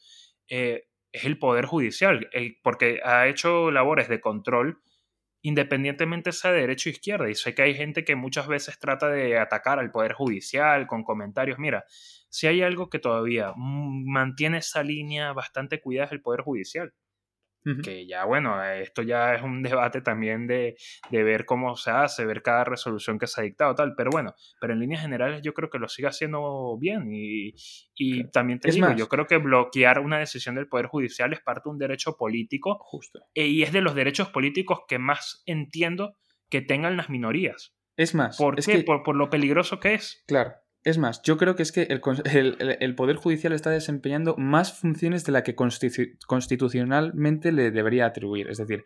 [0.50, 2.30] eh, es el Poder Judicial,
[2.64, 4.82] porque ha hecho labores de control
[5.42, 7.30] independientemente sea de derecha o izquierda.
[7.30, 11.04] Y sé que hay gente que muchas veces trata de atacar al Poder Judicial con
[11.04, 11.60] comentarios.
[11.60, 11.86] Mira,
[12.30, 16.94] si hay algo que todavía mantiene esa línea bastante cuidada es el Poder Judicial.
[17.84, 20.76] Que ya, bueno, esto ya es un debate también de,
[21.12, 23.94] ver cómo se hace, ver cada resolución que se ha dictado, tal.
[23.96, 27.10] Pero bueno, pero en líneas generales yo creo que lo sigue haciendo bien.
[27.12, 27.54] Y,
[28.32, 31.72] también te digo, yo creo que bloquear una decisión del Poder Judicial es parte de
[31.72, 32.80] un derecho político.
[32.82, 33.20] Justo.
[33.36, 36.18] E, y es de los derechos políticos que más entiendo
[36.50, 37.76] que tengan las minorías.
[37.96, 38.38] Es más.
[38.38, 38.84] ¿Por es qué?
[38.84, 40.24] Por, por, lo peligroso que es.
[40.28, 40.54] Claro.
[40.84, 41.84] Es más, yo creo que es que
[42.80, 48.50] el, Poder Judicial está desempeñando más funciones de la que constitucionalmente le debería atribuir.
[48.50, 48.84] Es decir,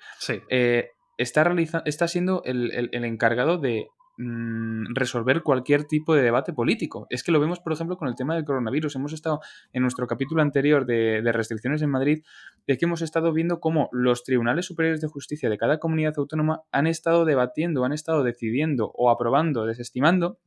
[0.49, 1.53] eh, está,
[1.85, 7.07] está siendo el, encargado de mm, resolver cualquier tipo de debate político.
[7.09, 8.97] Es que lo vemos, por ejemplo, con el tema del coronavirus.
[8.97, 9.39] Hemos estado
[9.71, 12.25] en nuestro capítulo anterior de, de restricciones en Madrid,
[12.67, 16.63] de que hemos estado viendo cómo los tribunales superiores de justicia de cada comunidad autónoma
[16.73, 20.39] han estado debatiendo, han estado decidiendo o aprobando, desestimando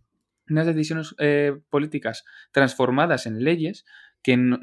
[0.50, 3.84] unas decisiones eh, políticas transformadas en leyes
[4.22, 4.58] que no,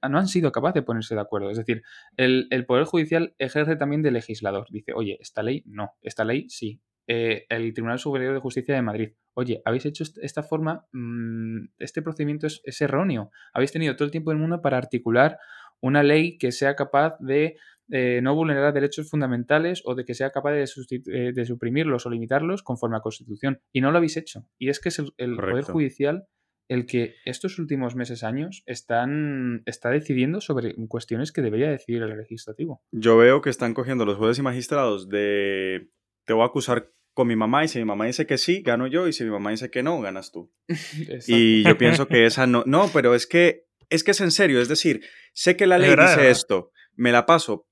[0.00, 1.50] han, sido capaces de ponerse de acuerdo.
[1.50, 1.82] Es decir,
[2.16, 4.66] el, Poder Judicial ejerce también de legislador.
[4.70, 6.80] Dice, oye, esta ley no, esta ley sí.
[7.06, 12.02] Eh, el Tribunal Superior de Justicia de Madrid, oye, habéis hecho esta forma, mm, este
[12.02, 13.32] procedimiento es, es erróneo.
[13.52, 15.38] Habéis tenido todo el tiempo del mundo para articular
[15.80, 17.56] una ley que sea capaz de
[17.90, 20.64] eh, no vulnerar derechos fundamentales o de que sea capaz de,
[21.12, 23.60] eh, de, suprimirlos o limitarlos conforme a Constitución.
[23.72, 24.46] Y no lo habéis hecho.
[24.58, 26.26] Y es que es el, Poder Judicial
[26.68, 32.16] el que estos últimos meses, años, están, está decidiendo sobre cuestiones que debería decidir el
[32.16, 32.80] legislativo.
[32.92, 35.88] Yo veo que están cogiendo los jueces y magistrados de
[36.26, 38.86] te voy a acusar con mi mamá y si mi mamá dice que sí, gano
[38.86, 40.52] yo y si mi mamá dice que no, ganas tú.
[41.26, 44.60] y yo pienso que esa no, no, pero es que es que es en serio,
[44.60, 47.66] es decir, sé que la ley dice esto, me la paso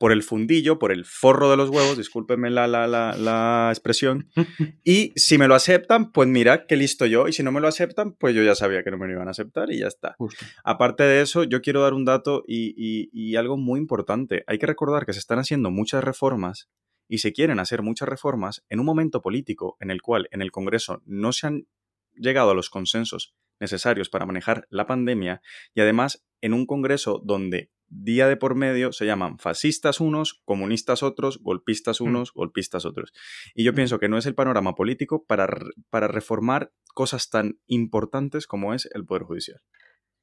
[0.00, 4.30] por el fundillo, por el forro de los huevos, discúlpenme la, la, la, expresión,
[4.82, 7.68] y si me lo aceptan, pues mira, qué listo yo, y si no me lo
[7.68, 10.16] aceptan, pues yo ya sabía que no me lo iban a aceptar y ya está.
[10.64, 14.42] Aparte de eso, yo quiero dar un dato y, y, y algo muy importante.
[14.46, 16.70] Hay que recordar que se están haciendo muchas reformas
[17.06, 20.50] y se quieren hacer muchas reformas en un momento político en el cual en el
[20.50, 21.66] Congreso no se han
[22.14, 25.42] llegado a los consensos necesarios para manejar la pandemia
[25.74, 31.02] y además en un Congreso donde día de por medio se llaman fascistas unos, comunistas
[31.02, 32.04] otros, golpistas mm.
[32.04, 33.12] unos, golpistas otros.
[33.54, 35.48] Y yo pienso que no es el panorama político para,
[35.90, 39.60] para reformar cosas tan importantes como es el Poder Judicial.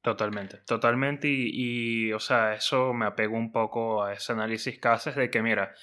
[0.02, 1.28] Totalmente, totalmente.
[1.30, 5.42] Y, o sea, eso me apego un poco a ese análisis que haces de que,
[5.42, 5.74] mira,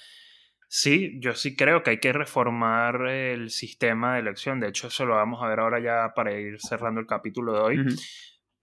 [0.68, 4.58] sí, yo sí creo que hay que reformar el sistema de elección.
[4.58, 7.60] De hecho, eso lo vamos a ver ahora ya para ir cerrando el capítulo de
[7.60, 7.86] hoy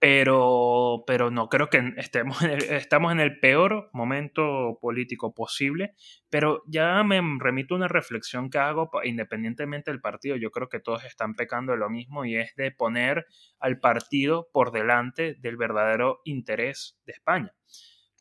[0.04, 5.94] pero, pero no creo que estemos en, el, estamos en el peor momento político posible,
[6.28, 10.78] pero ya me remito a una reflexión que hago independientemente del partido, yo creo que
[10.78, 13.24] todos están pecando de lo mismo y es de poner
[13.58, 17.54] al partido por delante del verdadero interés de España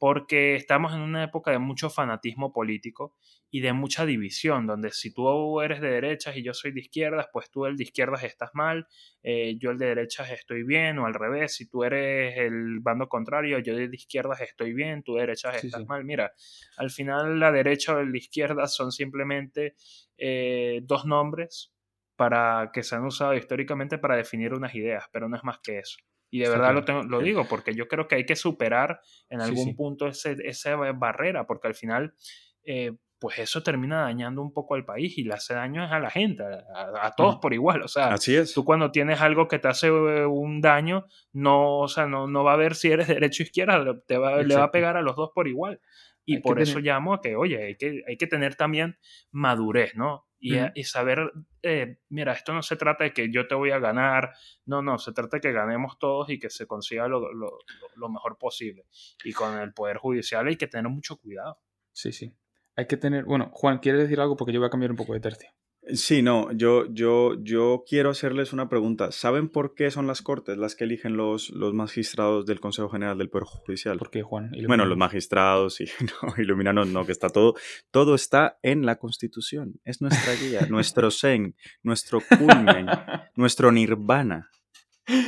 [0.04, 3.16] porque estamos en una época de mucho fanatismo político
[3.50, 7.28] y de mucha división, donde si tú eres de derechas y yo soy de izquierdas,
[7.32, 8.86] pues tú el de izquierdas estás mal,
[9.22, 13.08] eh, yo el de derechas estoy bien, o al revés, si tú eres el bando
[13.08, 16.04] contrario, yo de izquierdas estoy bien, tú de derechas estás mal.
[16.04, 16.34] Mira,
[16.76, 19.76] al final la derecha o el de izquierdas son simplemente
[20.18, 21.72] eh, dos nombres
[22.18, 25.80] para que se han usado históricamente para definir unas ideas, pero no es más que
[25.80, 25.96] eso.
[26.34, 29.40] Y de verdad lo, tengo, lo digo, porque yo creo que hay que superar en
[29.40, 32.16] algún punto ese, esa barrera, porque al final,
[32.64, 36.10] eh, pues eso termina dañando un poco al país y le hace daño a la
[36.10, 37.84] gente, a, todos por igual.
[37.84, 38.52] O sea, Así es.
[38.52, 42.44] tú cuando tienes algo que te hace eh, un daño, no, o sea, no, no
[42.44, 45.04] va a ver si eres derecho o izquierda, te va, le va a pegar a
[45.04, 45.82] los dos por igual.
[46.26, 48.98] Y por eso llamo a que, oye, hay que, hay que tener también
[49.30, 50.26] madurez, ¿no?
[50.46, 51.32] Y, y saber,
[51.62, 54.34] eh, mira, esto no se trata de que yo te voy a ganar,
[54.66, 57.60] no, no, se trata de que ganemos todos y que se consiga lo, lo,
[57.96, 58.86] lo mejor posible.
[59.24, 61.62] Y con el Poder Judicial hay que tener mucho cuidado.
[61.94, 62.36] Sí, sí.
[62.76, 63.24] Hay que tener.
[63.24, 64.36] Bueno, Juan, ¿quieres decir algo?
[64.36, 65.50] Porque yo voy a cambiar un poco de tercio.
[65.88, 69.12] Sí, no, yo, yo, yo quiero hacerles una pregunta.
[69.12, 73.18] ¿Saben por qué son las Cortes las que eligen los, los magistrados del Consejo General
[73.18, 73.98] del Poder Judicial?
[73.98, 74.52] ¿Por qué, Juan?
[74.66, 75.86] Bueno, los magistrados, y
[76.24, 77.56] no, iluminanos, no, que está todo,
[77.92, 79.82] todo está en la Constitución.
[79.84, 82.88] Es nuestra guía, nuestro zen, nuestro culmen,
[83.36, 84.50] nuestro nirvana.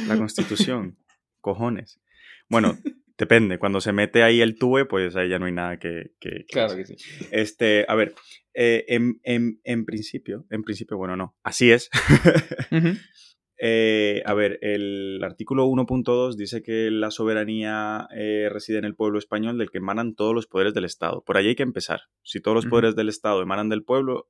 [0.08, 0.97] La Constitución.
[1.41, 1.99] Cojones.
[2.47, 2.78] Bueno,
[3.18, 6.11] Depende, cuando se mete ahí el tube, pues ahí ya no hay nada que...
[6.49, 6.95] claro que sí.
[7.32, 8.13] Este, a ver,
[8.53, 11.89] eh, en, principio, en principio, bueno, no, así es.
[13.57, 19.18] Eh, a ver, el artículo 1.2 dice que la soberanía eh, reside en el pueblo
[19.18, 21.24] español del que emanan todos los poderes del Estado.
[21.24, 22.01] Por ahí hay que empezar.
[22.22, 24.28] Si todos los poderes del Estado emanan del pueblo,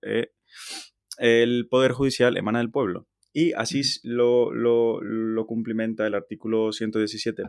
[1.17, 3.07] el poder judicial emana del pueblo.
[3.33, 7.45] Y así lo, lo, lo, cumplimenta el artículo 117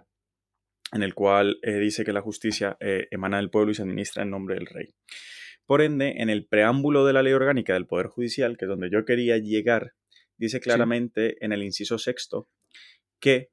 [0.97, 4.23] en el cual eh, dice que la justicia eh, emana del pueblo y se administra
[4.23, 4.95] en nombre del rey.
[5.67, 8.91] Por ende, en el preámbulo de la ley orgánica del Poder Judicial, que es donde
[8.91, 9.93] yo quería llegar,
[10.37, 12.49] dice claramente en el inciso sexto
[13.21, 13.51] que,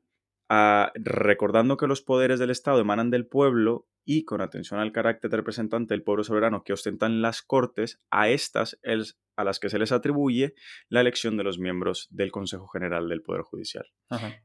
[0.49, 5.31] ah, recordando que los poderes del Estado emanan del pueblo y con atención al carácter
[5.31, 9.05] representante del pueblo soberano que ostentan las Cortes, a estas el,
[9.35, 10.53] a las que se les atribuye
[10.89, 13.85] la elección de los miembros del Consejo General del Poder Judicial.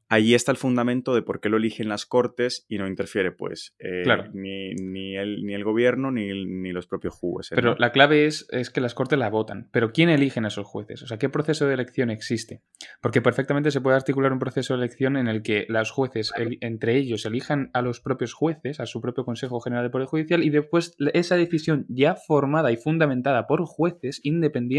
[0.08, 3.74] Ahí está el fundamento de por qué lo eligen las Cortes y no interfiere, pues,
[3.78, 7.54] eh, ni, ni, el, ni el gobierno ni, ni los propios jueces.
[7.54, 9.68] Pero la clave es, es que las Cortes la votan.
[9.72, 11.02] Pero ¿quién eligen a esos jueces?
[11.02, 12.62] O sea, ¿qué proceso de elección existe?
[13.02, 16.96] Porque perfectamente se puede articular un proceso de elección en el que los jueces, entre
[16.96, 20.50] ellos, elijan a los propios jueces, a su propio Consejo General del Poder Judicial, y
[20.50, 24.77] después esa decisión ya formada y fundamentada por jueces independientes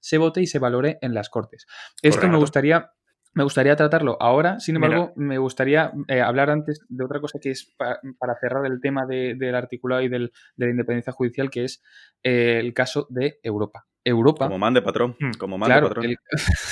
[0.00, 1.66] se vote y se valore en las Cortes.
[2.02, 2.92] Esto me gustaría
[3.34, 7.50] me gustaría tratarlo ahora, sin embargo, me gustaría eh, hablar antes de otra cosa que
[7.50, 7.74] es
[8.18, 11.82] para cerrar el tema del articulado y de la independencia judicial, que es
[12.22, 13.86] eh, el caso de Europa.
[14.04, 14.46] Europa.
[14.46, 15.16] Como mande patrón.
[15.18, 15.32] Hmm.
[15.38, 16.16] Como mande patrón.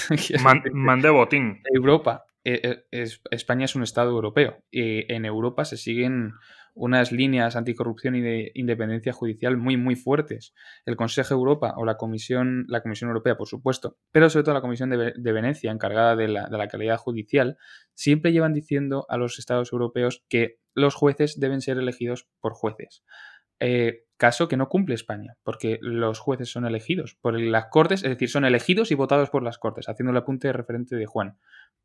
[0.75, 1.63] mande botín.
[1.73, 2.25] Europa.
[2.45, 2.85] Eh,
[3.31, 4.59] España es un Estado europeo.
[4.71, 6.33] y en Europa se siguen
[6.75, 10.55] unas líneas anticorrupción y de independencia judicial muy, muy fuertes.
[10.85, 14.55] El Consejo de Europa o la Comisión, la Comisión Europea, por supuesto, pero sobre todo
[14.55, 17.59] la Comisión de, Venecia, encargada de la, de la calidad judicial,
[17.95, 23.03] siempre llevan diciendo a los Estados europeos que los jueces deben ser elegidos por jueces.
[23.61, 28.11] Eh, caso que no cumple España, porque los jueces son elegidos por las Cortes, es
[28.11, 31.39] decir, son elegidos y votados por las Cortes, haciendo el apunte de referente de Juan.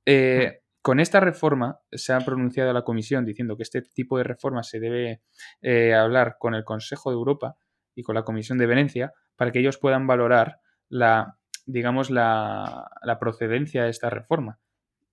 [0.05, 4.61] Eh, con esta reforma se ha pronunciado la Comisión diciendo que este tipo de reforma
[4.61, 5.23] se debe
[5.63, 7.57] eh, hablar con el Consejo de Europa
[7.95, 13.86] y con la Comisión de Venecia para que ellos puedan valorar la, digamos, la, procedencia
[13.86, 14.59] de esta reforma.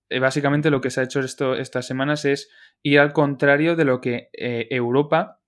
[0.09, 2.51] Eh, básicamente lo que se ha hecho estas semanas es
[2.83, 5.39] ir al contrario de lo que eh, Europa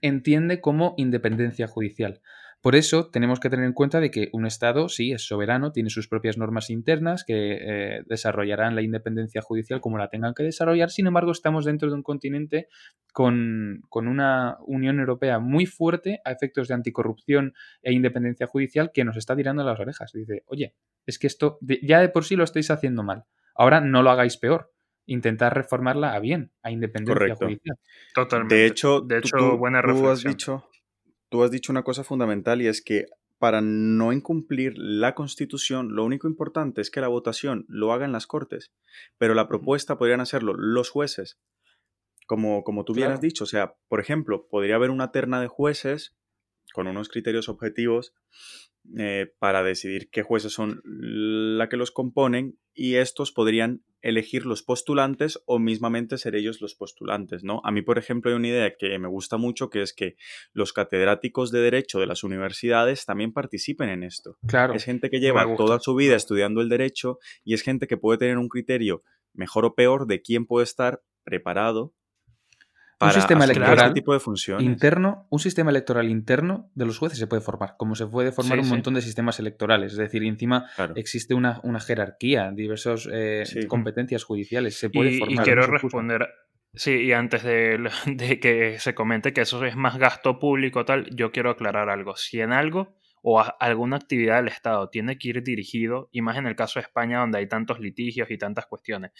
[0.00, 2.22] entiende como independencia judicial.
[2.64, 5.90] Por eso tenemos que tener en cuenta de que un Estado sí es soberano, tiene
[5.90, 10.88] sus propias normas internas que eh, desarrollarán la independencia judicial como la tengan que desarrollar.
[10.90, 12.68] Sin embargo, estamos dentro de un continente
[13.12, 17.52] con, una Unión Europea muy fuerte a efectos de anticorrupción
[17.82, 20.10] e independencia judicial que nos está tirando las orejas.
[20.14, 23.24] Dice, oye, es que esto ya de por sí lo estáis haciendo mal.
[23.54, 24.72] Ahora no lo hagáis peor
[25.04, 27.76] intentar reformarla a bien, a independencia judicial.
[28.14, 28.54] Totalmente.
[28.54, 30.12] De hecho, de hecho buena reflexión.
[30.12, 30.70] has dicho,
[31.34, 33.06] tú has dicho una cosa fundamental y es que
[33.40, 38.28] para no incumplir la Constitución, lo único importante es que la votación lo hagan las
[38.28, 38.70] Cortes,
[39.18, 41.40] pero la propuesta podrían hacerlo los jueces,
[42.28, 43.42] como, como tú bien has dicho.
[43.42, 46.14] O sea, por ejemplo, podría haber una terna de jueces
[46.74, 48.12] con unos criterios objetivos
[48.98, 54.64] eh, para decidir qué jueces son la que los componen y estos podrían elegir los
[54.64, 57.62] postulantes o mismamente ser ellos los postulantes, ¿no?
[57.64, 60.16] A mí, por ejemplo, hay una idea que me gusta mucho que es que
[60.52, 64.36] los catedráticos de derecho de las universidades también participen en esto.
[64.46, 64.74] Claro.
[64.74, 68.18] Es gente que lleva toda su vida estudiando el derecho y es gente que puede
[68.18, 71.94] tener un criterio mejor o peor de quién puede estar preparado
[73.00, 74.64] un sistema electoral tipo de funciones.
[74.64, 78.60] interno, un sistema electoral interno de los jueces se puede formar, como se puede formar
[78.60, 79.92] un montón de sistemas electorales.
[79.92, 84.78] Es decir, encima existe una, una, jerarquía, diversas eh, competencias judiciales.
[84.78, 85.42] Se puede y, formar.
[85.42, 86.28] Y quiero responder,
[86.76, 91.08] Sí, y antes de, de, que se comente que eso es más gasto público tal,
[91.14, 92.16] yo quiero aclarar algo.
[92.16, 92.96] Si en algo
[93.26, 96.82] o alguna actividad del Estado tiene que ir dirigido, y más en el caso de
[96.82, 99.12] España donde hay tantos litigios y tantas cuestiones,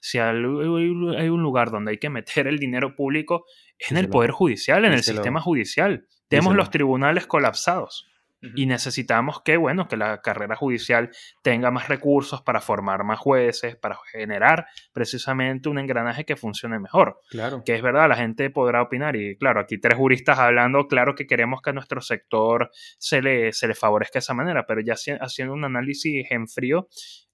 [0.00, 3.44] si hay un lugar donde hay que meter el dinero público,
[3.78, 6.06] es en el Poder Judicial, en el sistema judicial.
[6.28, 8.09] Tenemos los tribunales colapsados.
[8.54, 11.10] Y necesitamos que, bueno, que la carrera judicial
[11.42, 17.20] tenga más recursos para formar más jueces, para generar precisamente un engranaje que funcione mejor.
[17.28, 17.62] Claro.
[17.64, 21.26] Que es verdad, la gente podrá opinar y claro, aquí tres juristas hablando, claro que
[21.26, 24.94] queremos que a nuestro sector se le, se le favorezca de esa manera, pero ya
[25.20, 26.88] haciendo un análisis en frío,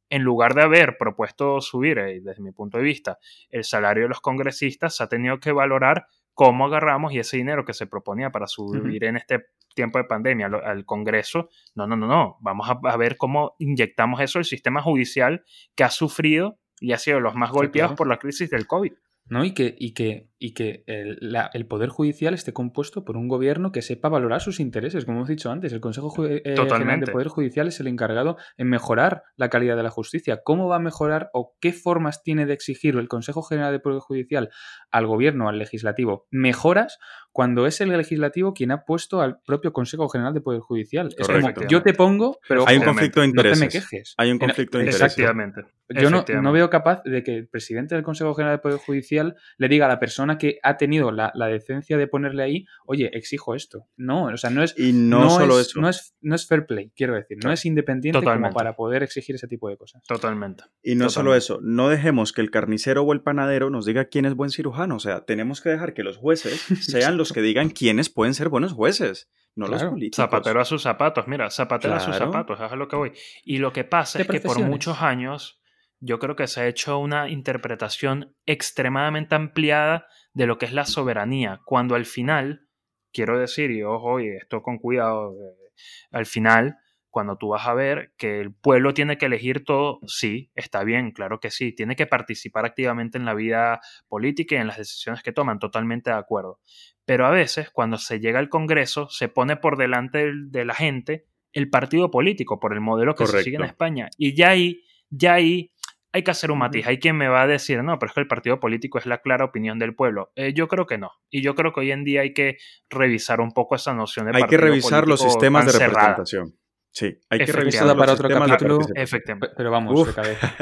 [0.09, 3.19] en lugar de haber propuesto subir, eh, desde mi punto de vista,
[3.51, 7.65] el salario de los congresistas, se ha tenido que valorar cómo agarramos y ese dinero
[7.65, 12.07] que se proponía para subir en este tiempo de pandemia al, Congreso, no, no, no,
[12.07, 16.99] no, vamos a, ver cómo inyectamos eso al sistema judicial que ha sufrido y ha
[16.99, 18.93] sido los más golpeados por la crisis del COVID.
[19.29, 19.45] ¿No?
[19.45, 23.83] Y que, y que, y que el, Poder Judicial esté compuesto por un gobierno que
[23.83, 25.73] sepa valorar sus intereses, como hemos dicho antes.
[25.73, 29.83] El Consejo eh, General de Poder Judicial es el encargado en mejorar la calidad de
[29.83, 30.43] la justicia.
[30.45, 33.99] ¿Cómo va a mejorar o qué formas tiene de exigir el Consejo General de Poder
[33.99, 34.51] Judicial
[34.91, 36.99] al gobierno, al legislativo, mejoras
[37.37, 41.15] cuando es el legislativo quien ha puesto al propio Consejo General de Poder Judicial.
[41.19, 43.61] Es como, yo te pongo, pero hay un conflicto de intereses.
[43.61, 44.15] No te me quejes.
[44.17, 45.19] Hay un conflicto de intereses.
[45.19, 45.67] Exactamente.
[45.91, 49.37] Yo no, no, veo capaz de que el presidente del Consejo General de Poder Judicial
[49.57, 53.55] le diga a la persona que ha tenido la, decencia de ponerle ahí, oye, exijo
[53.55, 53.87] esto.
[53.97, 54.75] No, o sea, no es.
[54.77, 55.81] Y no, solo es, eso.
[55.81, 57.37] No es, no es fair play, quiero decir.
[57.45, 60.03] No es independiente como para poder exigir ese tipo de cosas.
[60.09, 60.65] Totalmente.
[60.83, 64.25] Y no solo eso, no dejemos que el carnicero o el panadero nos diga quién
[64.25, 64.97] es buen cirujano.
[64.97, 68.49] O sea, tenemos que dejar que los jueces sean los que digan quiénes pueden ser
[68.49, 70.17] buenos jueces, no los políticos.
[70.17, 73.13] Zapatero a sus zapatos, mira, zapatero a sus zapatos, es a lo que voy.
[73.45, 75.61] Y lo que pasa es que por muchos años
[76.01, 80.85] yo creo que se ha hecho una interpretación extremadamente ampliada de lo que es la
[80.85, 82.69] soberanía, cuando al final,
[83.13, 85.73] quiero decir, y ojo, y esto con cuidado, eh,
[86.11, 86.79] al final
[87.17, 91.13] cuando tú vas a ver que el pueblo tiene que elegir todo, sí, está bien,
[91.13, 95.23] claro que sí, tiene que participar activamente en la vida política y en las decisiones
[95.23, 96.61] que toman, totalmente de acuerdo.
[97.07, 101.25] Pero a veces, cuando se llega al Congreso, se pone por delante de la gente
[101.55, 104.11] el partido político, por el modelo que se sigue en España.
[104.19, 105.73] Y ya ahí, ya ahí
[106.13, 106.87] hay que hacer un matiz.
[106.87, 109.23] Hay quien me va a decir, no, pero es que el partido político es la
[109.23, 110.33] clara opinión del pueblo.
[110.37, 111.13] Eh, yo creo que no.
[111.31, 112.59] Y yo creo que hoy en día hay que
[112.91, 116.55] revisar un poco esa noción de hay que revisar los sistemas de representación.
[116.97, 118.79] Sí, hay que revisar para otro capítulo.
[118.95, 119.55] Efectivamente.
[119.55, 120.55] Pero vamos, de cabeza.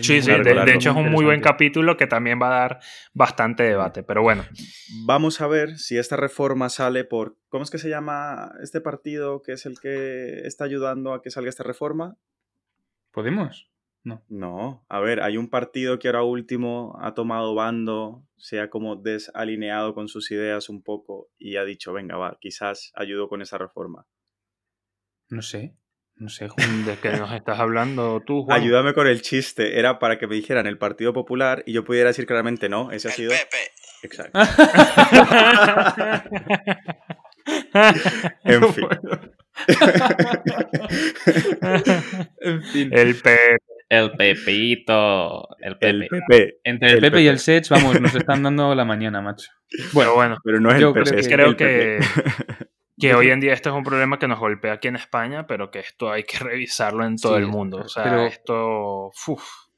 [0.00, 2.80] sí, sí, de, hecho es un muy buen capítulo que también va a dar
[3.12, 4.02] bastante debate.
[4.02, 4.46] Pero bueno.
[5.04, 7.36] Vamos a ver si esta reforma sale por.
[7.50, 11.28] ¿Cómo es que se llama este partido que es el que está ayudando a que
[11.28, 12.16] salga esta reforma?
[13.10, 13.70] ¿Podemos?
[14.04, 14.24] No.
[14.30, 14.86] No.
[14.88, 19.92] A ver, hay un partido que ahora último ha tomado bando, se ha como desalineado
[19.92, 24.06] con sus ideas un poco y ha dicho, venga, va, quizás ayudo con esa reforma.
[25.28, 25.74] No sé.
[26.16, 26.48] No sé,
[26.86, 28.60] ¿De qué nos estás hablando tú, Juan?
[28.60, 29.78] Ayúdame con el chiste.
[29.78, 32.90] Era para que me dijeran el Partido Popular y yo pudiera decir claramente no.
[32.92, 33.32] Ese ha sido.
[33.32, 33.72] Pepe.
[34.02, 34.38] Exacto.
[38.44, 38.86] en fin.
[42.40, 42.90] en fin.
[42.92, 43.58] El Pepe.
[43.88, 45.48] El Pepito.
[45.60, 45.88] El Pepe.
[45.88, 46.60] El Pepe.
[46.64, 49.50] Entre el, Pepe, y el Sech, vamos, nos están dando la mañana, macho.
[49.92, 50.38] Bueno, bueno.
[50.44, 51.28] Pero no es el Pepe.
[51.28, 52.66] Creo que, que
[53.14, 55.80] hoy en día esto es un problema que nos golpea aquí en España, pero que
[55.80, 57.78] esto hay que revisarlo en todo el mundo.
[57.78, 59.10] O sea, esto.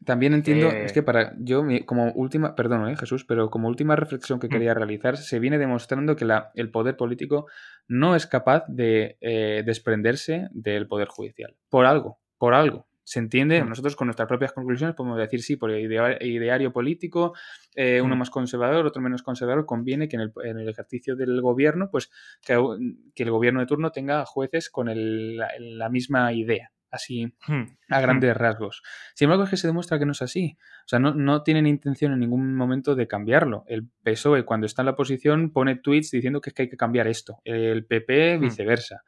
[0.04, 4.38] también entiendo, es que para yo, como última, perdón, eh, Jesús, pero como última reflexión
[4.38, 4.50] que mm.
[4.50, 7.46] quería realizar, se viene demostrando que la, el poder político
[7.88, 11.56] no es capaz de eh, desprenderse del poder judicial.
[11.68, 13.62] Por algo, por algo se entiende.
[13.62, 13.68] Mm.
[13.68, 15.80] Nosotros con nuestras propias conclusiones podemos decir sí, por el
[16.20, 17.34] ideario político,
[17.76, 18.18] eh, uno mm.
[18.18, 22.10] más conservador, otro menos conservador, conviene que en el, ejercicio del gobierno, pues
[22.44, 27.62] que, el gobierno de turno tenga jueces con la misma idea así hmm.
[27.90, 28.02] a hmm.
[28.02, 28.82] grandes rasgos.
[29.14, 30.56] Sin embargo, es que se demuestra que no es así.
[30.60, 33.64] O sea, no, no, tienen intención en ningún momento de cambiarlo.
[33.66, 36.76] El PSOE, cuando está en la oposición, pone tweets diciendo que, es que hay que
[36.76, 37.38] cambiar esto.
[37.44, 38.40] El PP, hmm.
[38.40, 39.02] viceversa.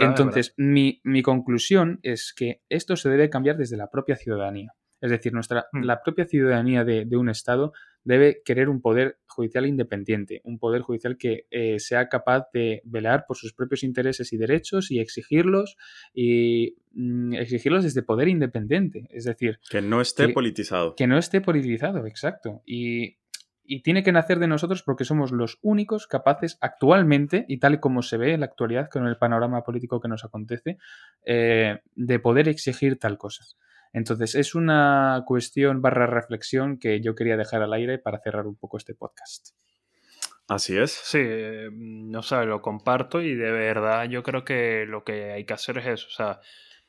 [0.00, 4.72] Entonces, mi, mi, conclusión es que esto se debe cambiar desde la propia ciudadanía.
[5.00, 7.72] Es decir, nuestra, la propia ciudadanía de, de un Estado
[8.04, 13.24] debe querer un poder judicial independiente, un poder judicial que eh, sea capaz de velar
[13.26, 15.76] por sus propios intereses y derechos y exigirlos
[16.12, 20.96] y mm, exigirlos desde poder independiente, es decir, que no esté politizado.
[20.96, 22.62] Que no esté politizado, exacto.
[22.66, 23.16] Y,
[23.84, 28.00] tiene que nacer de nosotros porque somos los únicos capaces actualmente, y tal y como
[28.00, 30.78] se ve en la actualidad con el panorama político que nos acontece,
[31.26, 33.44] eh, de poder exigir tal cosa.
[33.92, 38.56] Entonces, es una cuestión barra reflexión que yo quería dejar al aire para cerrar un
[38.56, 39.50] poco este podcast.
[40.48, 40.92] Así es.
[40.92, 41.22] Sí,
[41.72, 45.76] no sé, lo comparto y de verdad yo creo que lo que hay que hacer
[45.78, 46.40] es eso, o sea,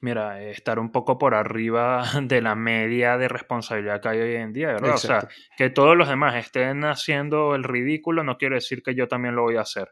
[0.02, 4.54] mira, estar un poco por arriba de la media de responsabilidad que hay hoy en
[4.54, 4.96] día, ¿verdad?
[4.96, 5.28] O sea,
[5.58, 9.44] que todos los demás estén haciendo el ridículo no quiere decir que yo también lo
[9.44, 9.90] voy a hacer.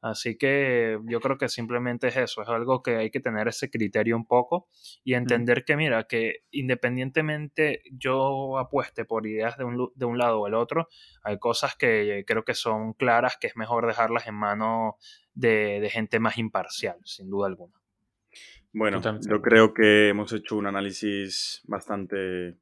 [0.00, 3.70] Así que yo creo que simplemente es eso, es algo que hay que tener ese
[3.70, 4.68] criterio un poco
[5.02, 10.40] y entender que, mira, que independientemente yo apueste por ideas de un, de un lado
[10.40, 10.88] o el otro,
[11.22, 14.94] hay cosas que creo que son claras, que es mejor dejarlas en manos
[15.34, 17.74] de, de gente más imparcial, sin duda alguna.
[18.76, 22.58] Bueno, yo creo que hemos hecho un análisis bastante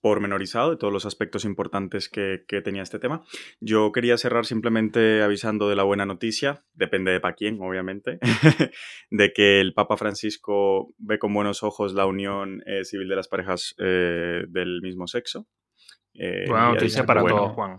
[0.00, 3.22] pormenorizado de todos los aspectos importantes que, tenía este tema.
[3.60, 8.18] Yo quería cerrar simplemente avisando de la buena noticia, depende de para quién, obviamente,
[9.12, 13.28] de que el Papa Francisco ve con buenos ojos la unión eh, civil de las
[13.28, 15.46] parejas eh, del mismo sexo.
[16.14, 17.78] Eh, buena noticia para todos, Juan.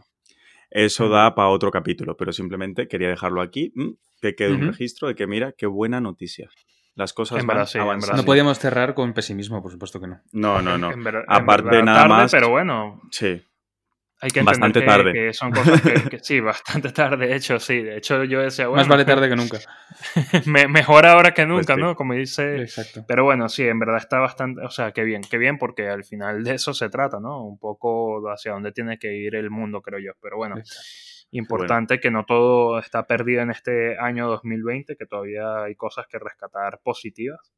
[0.72, 3.90] Eso da para otro capítulo, pero simplemente quería dejarlo aquí, mm,
[4.22, 6.50] que quede un registro de que mira, qué buena noticia.
[6.96, 7.66] Las cosas en van
[8.16, 10.22] No podíamos cerrar con pesimismo, por supuesto que no.
[10.32, 10.92] No, no, no.
[11.28, 12.32] Aparte, nada más.
[12.32, 13.02] Pero bueno.
[13.12, 13.42] Sí.
[14.22, 15.14] Hay que entender bastante tarde.
[15.14, 17.82] que son cosas que, sí, bastante tarde, de hecho, sí.
[17.82, 18.80] De hecho, yo decía, bueno.
[18.80, 19.60] Más vale tarde que nunca.
[20.70, 21.96] mejor ahora que nunca, pues ¿no?
[21.96, 22.62] Como dice.
[22.62, 23.04] Exacto.
[23.06, 24.62] Pero bueno, sí, en verdad está bastante.
[24.62, 27.44] O sea, qué bien, qué bien, porque al final de eso se trata, ¿no?
[27.44, 30.14] Un poco hacia dónde tiene que ir el mundo, creo yo.
[30.22, 30.56] Pero bueno.
[31.38, 36.18] Importante que no todo está perdido en este año 2020, que todavía hay cosas que
[36.18, 37.54] rescatar positivas.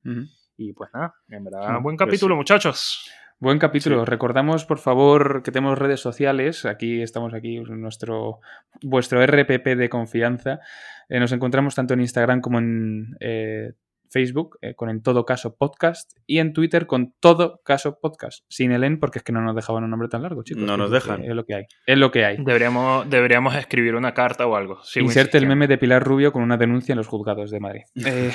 [0.58, 3.08] Y pues nada, en verdad, buen pues capítulo, muchachos.
[3.40, 4.04] Buen capítulo.
[4.04, 6.66] Recordamos, por favor, que tenemos redes sociales.
[6.66, 8.40] Aquí estamos aquí, nuestro
[8.82, 10.60] vuestro RPP de confianza.
[11.08, 13.74] Eh, nos encontramos tanto en Instagram como en eh,
[14.10, 18.44] Facebook eh, con En Todo Caso Podcast y en Twitter con Todo Caso Podcast.
[18.50, 20.64] Sin el en porque es que no nos dejaban un nombre tan largo, chicos.
[20.64, 21.24] No nos dejan.
[21.24, 21.66] Es lo que hay.
[21.86, 22.38] Es lo que hay.
[22.38, 24.80] Deberíamos, deberíamos escribir una carta o algo.
[24.96, 27.84] Inserte el meme de Pilar Rubio con una denuncia en los juzgados de Madrid.
[27.96, 28.32] Eh,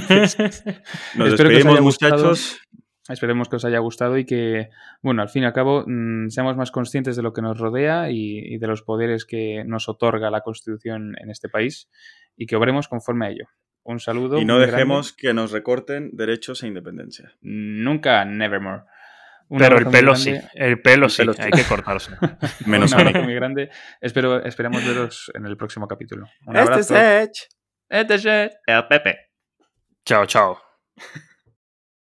[1.16, 2.60] nos despedimos, muchachos.
[3.08, 4.70] Esperemos que os haya gustado y que,
[5.00, 8.10] bueno, al fin y al cabo, mm, seamos más conscientes de lo que nos rodea
[8.10, 11.88] y, de los poderes que nos otorga la Constitución en este país
[12.36, 13.46] y que obremos conforme a ello.
[13.86, 14.40] Un saludo.
[14.40, 17.32] Y no dejemos que nos recorten derechos e independencia.
[17.40, 18.82] Nunca, nevermore.
[19.48, 22.10] Pero el pelo sí, el pelo sí, hay que cortarse.
[22.66, 23.70] Menos Un abrazo muy grande.
[24.00, 26.26] Espero, esperamos veros en el próximo capítulo.
[26.46, 27.48] Un este es Edge.
[27.88, 28.52] Este es Edge.
[28.66, 29.18] El Pepe.
[30.04, 30.58] Chao, chao.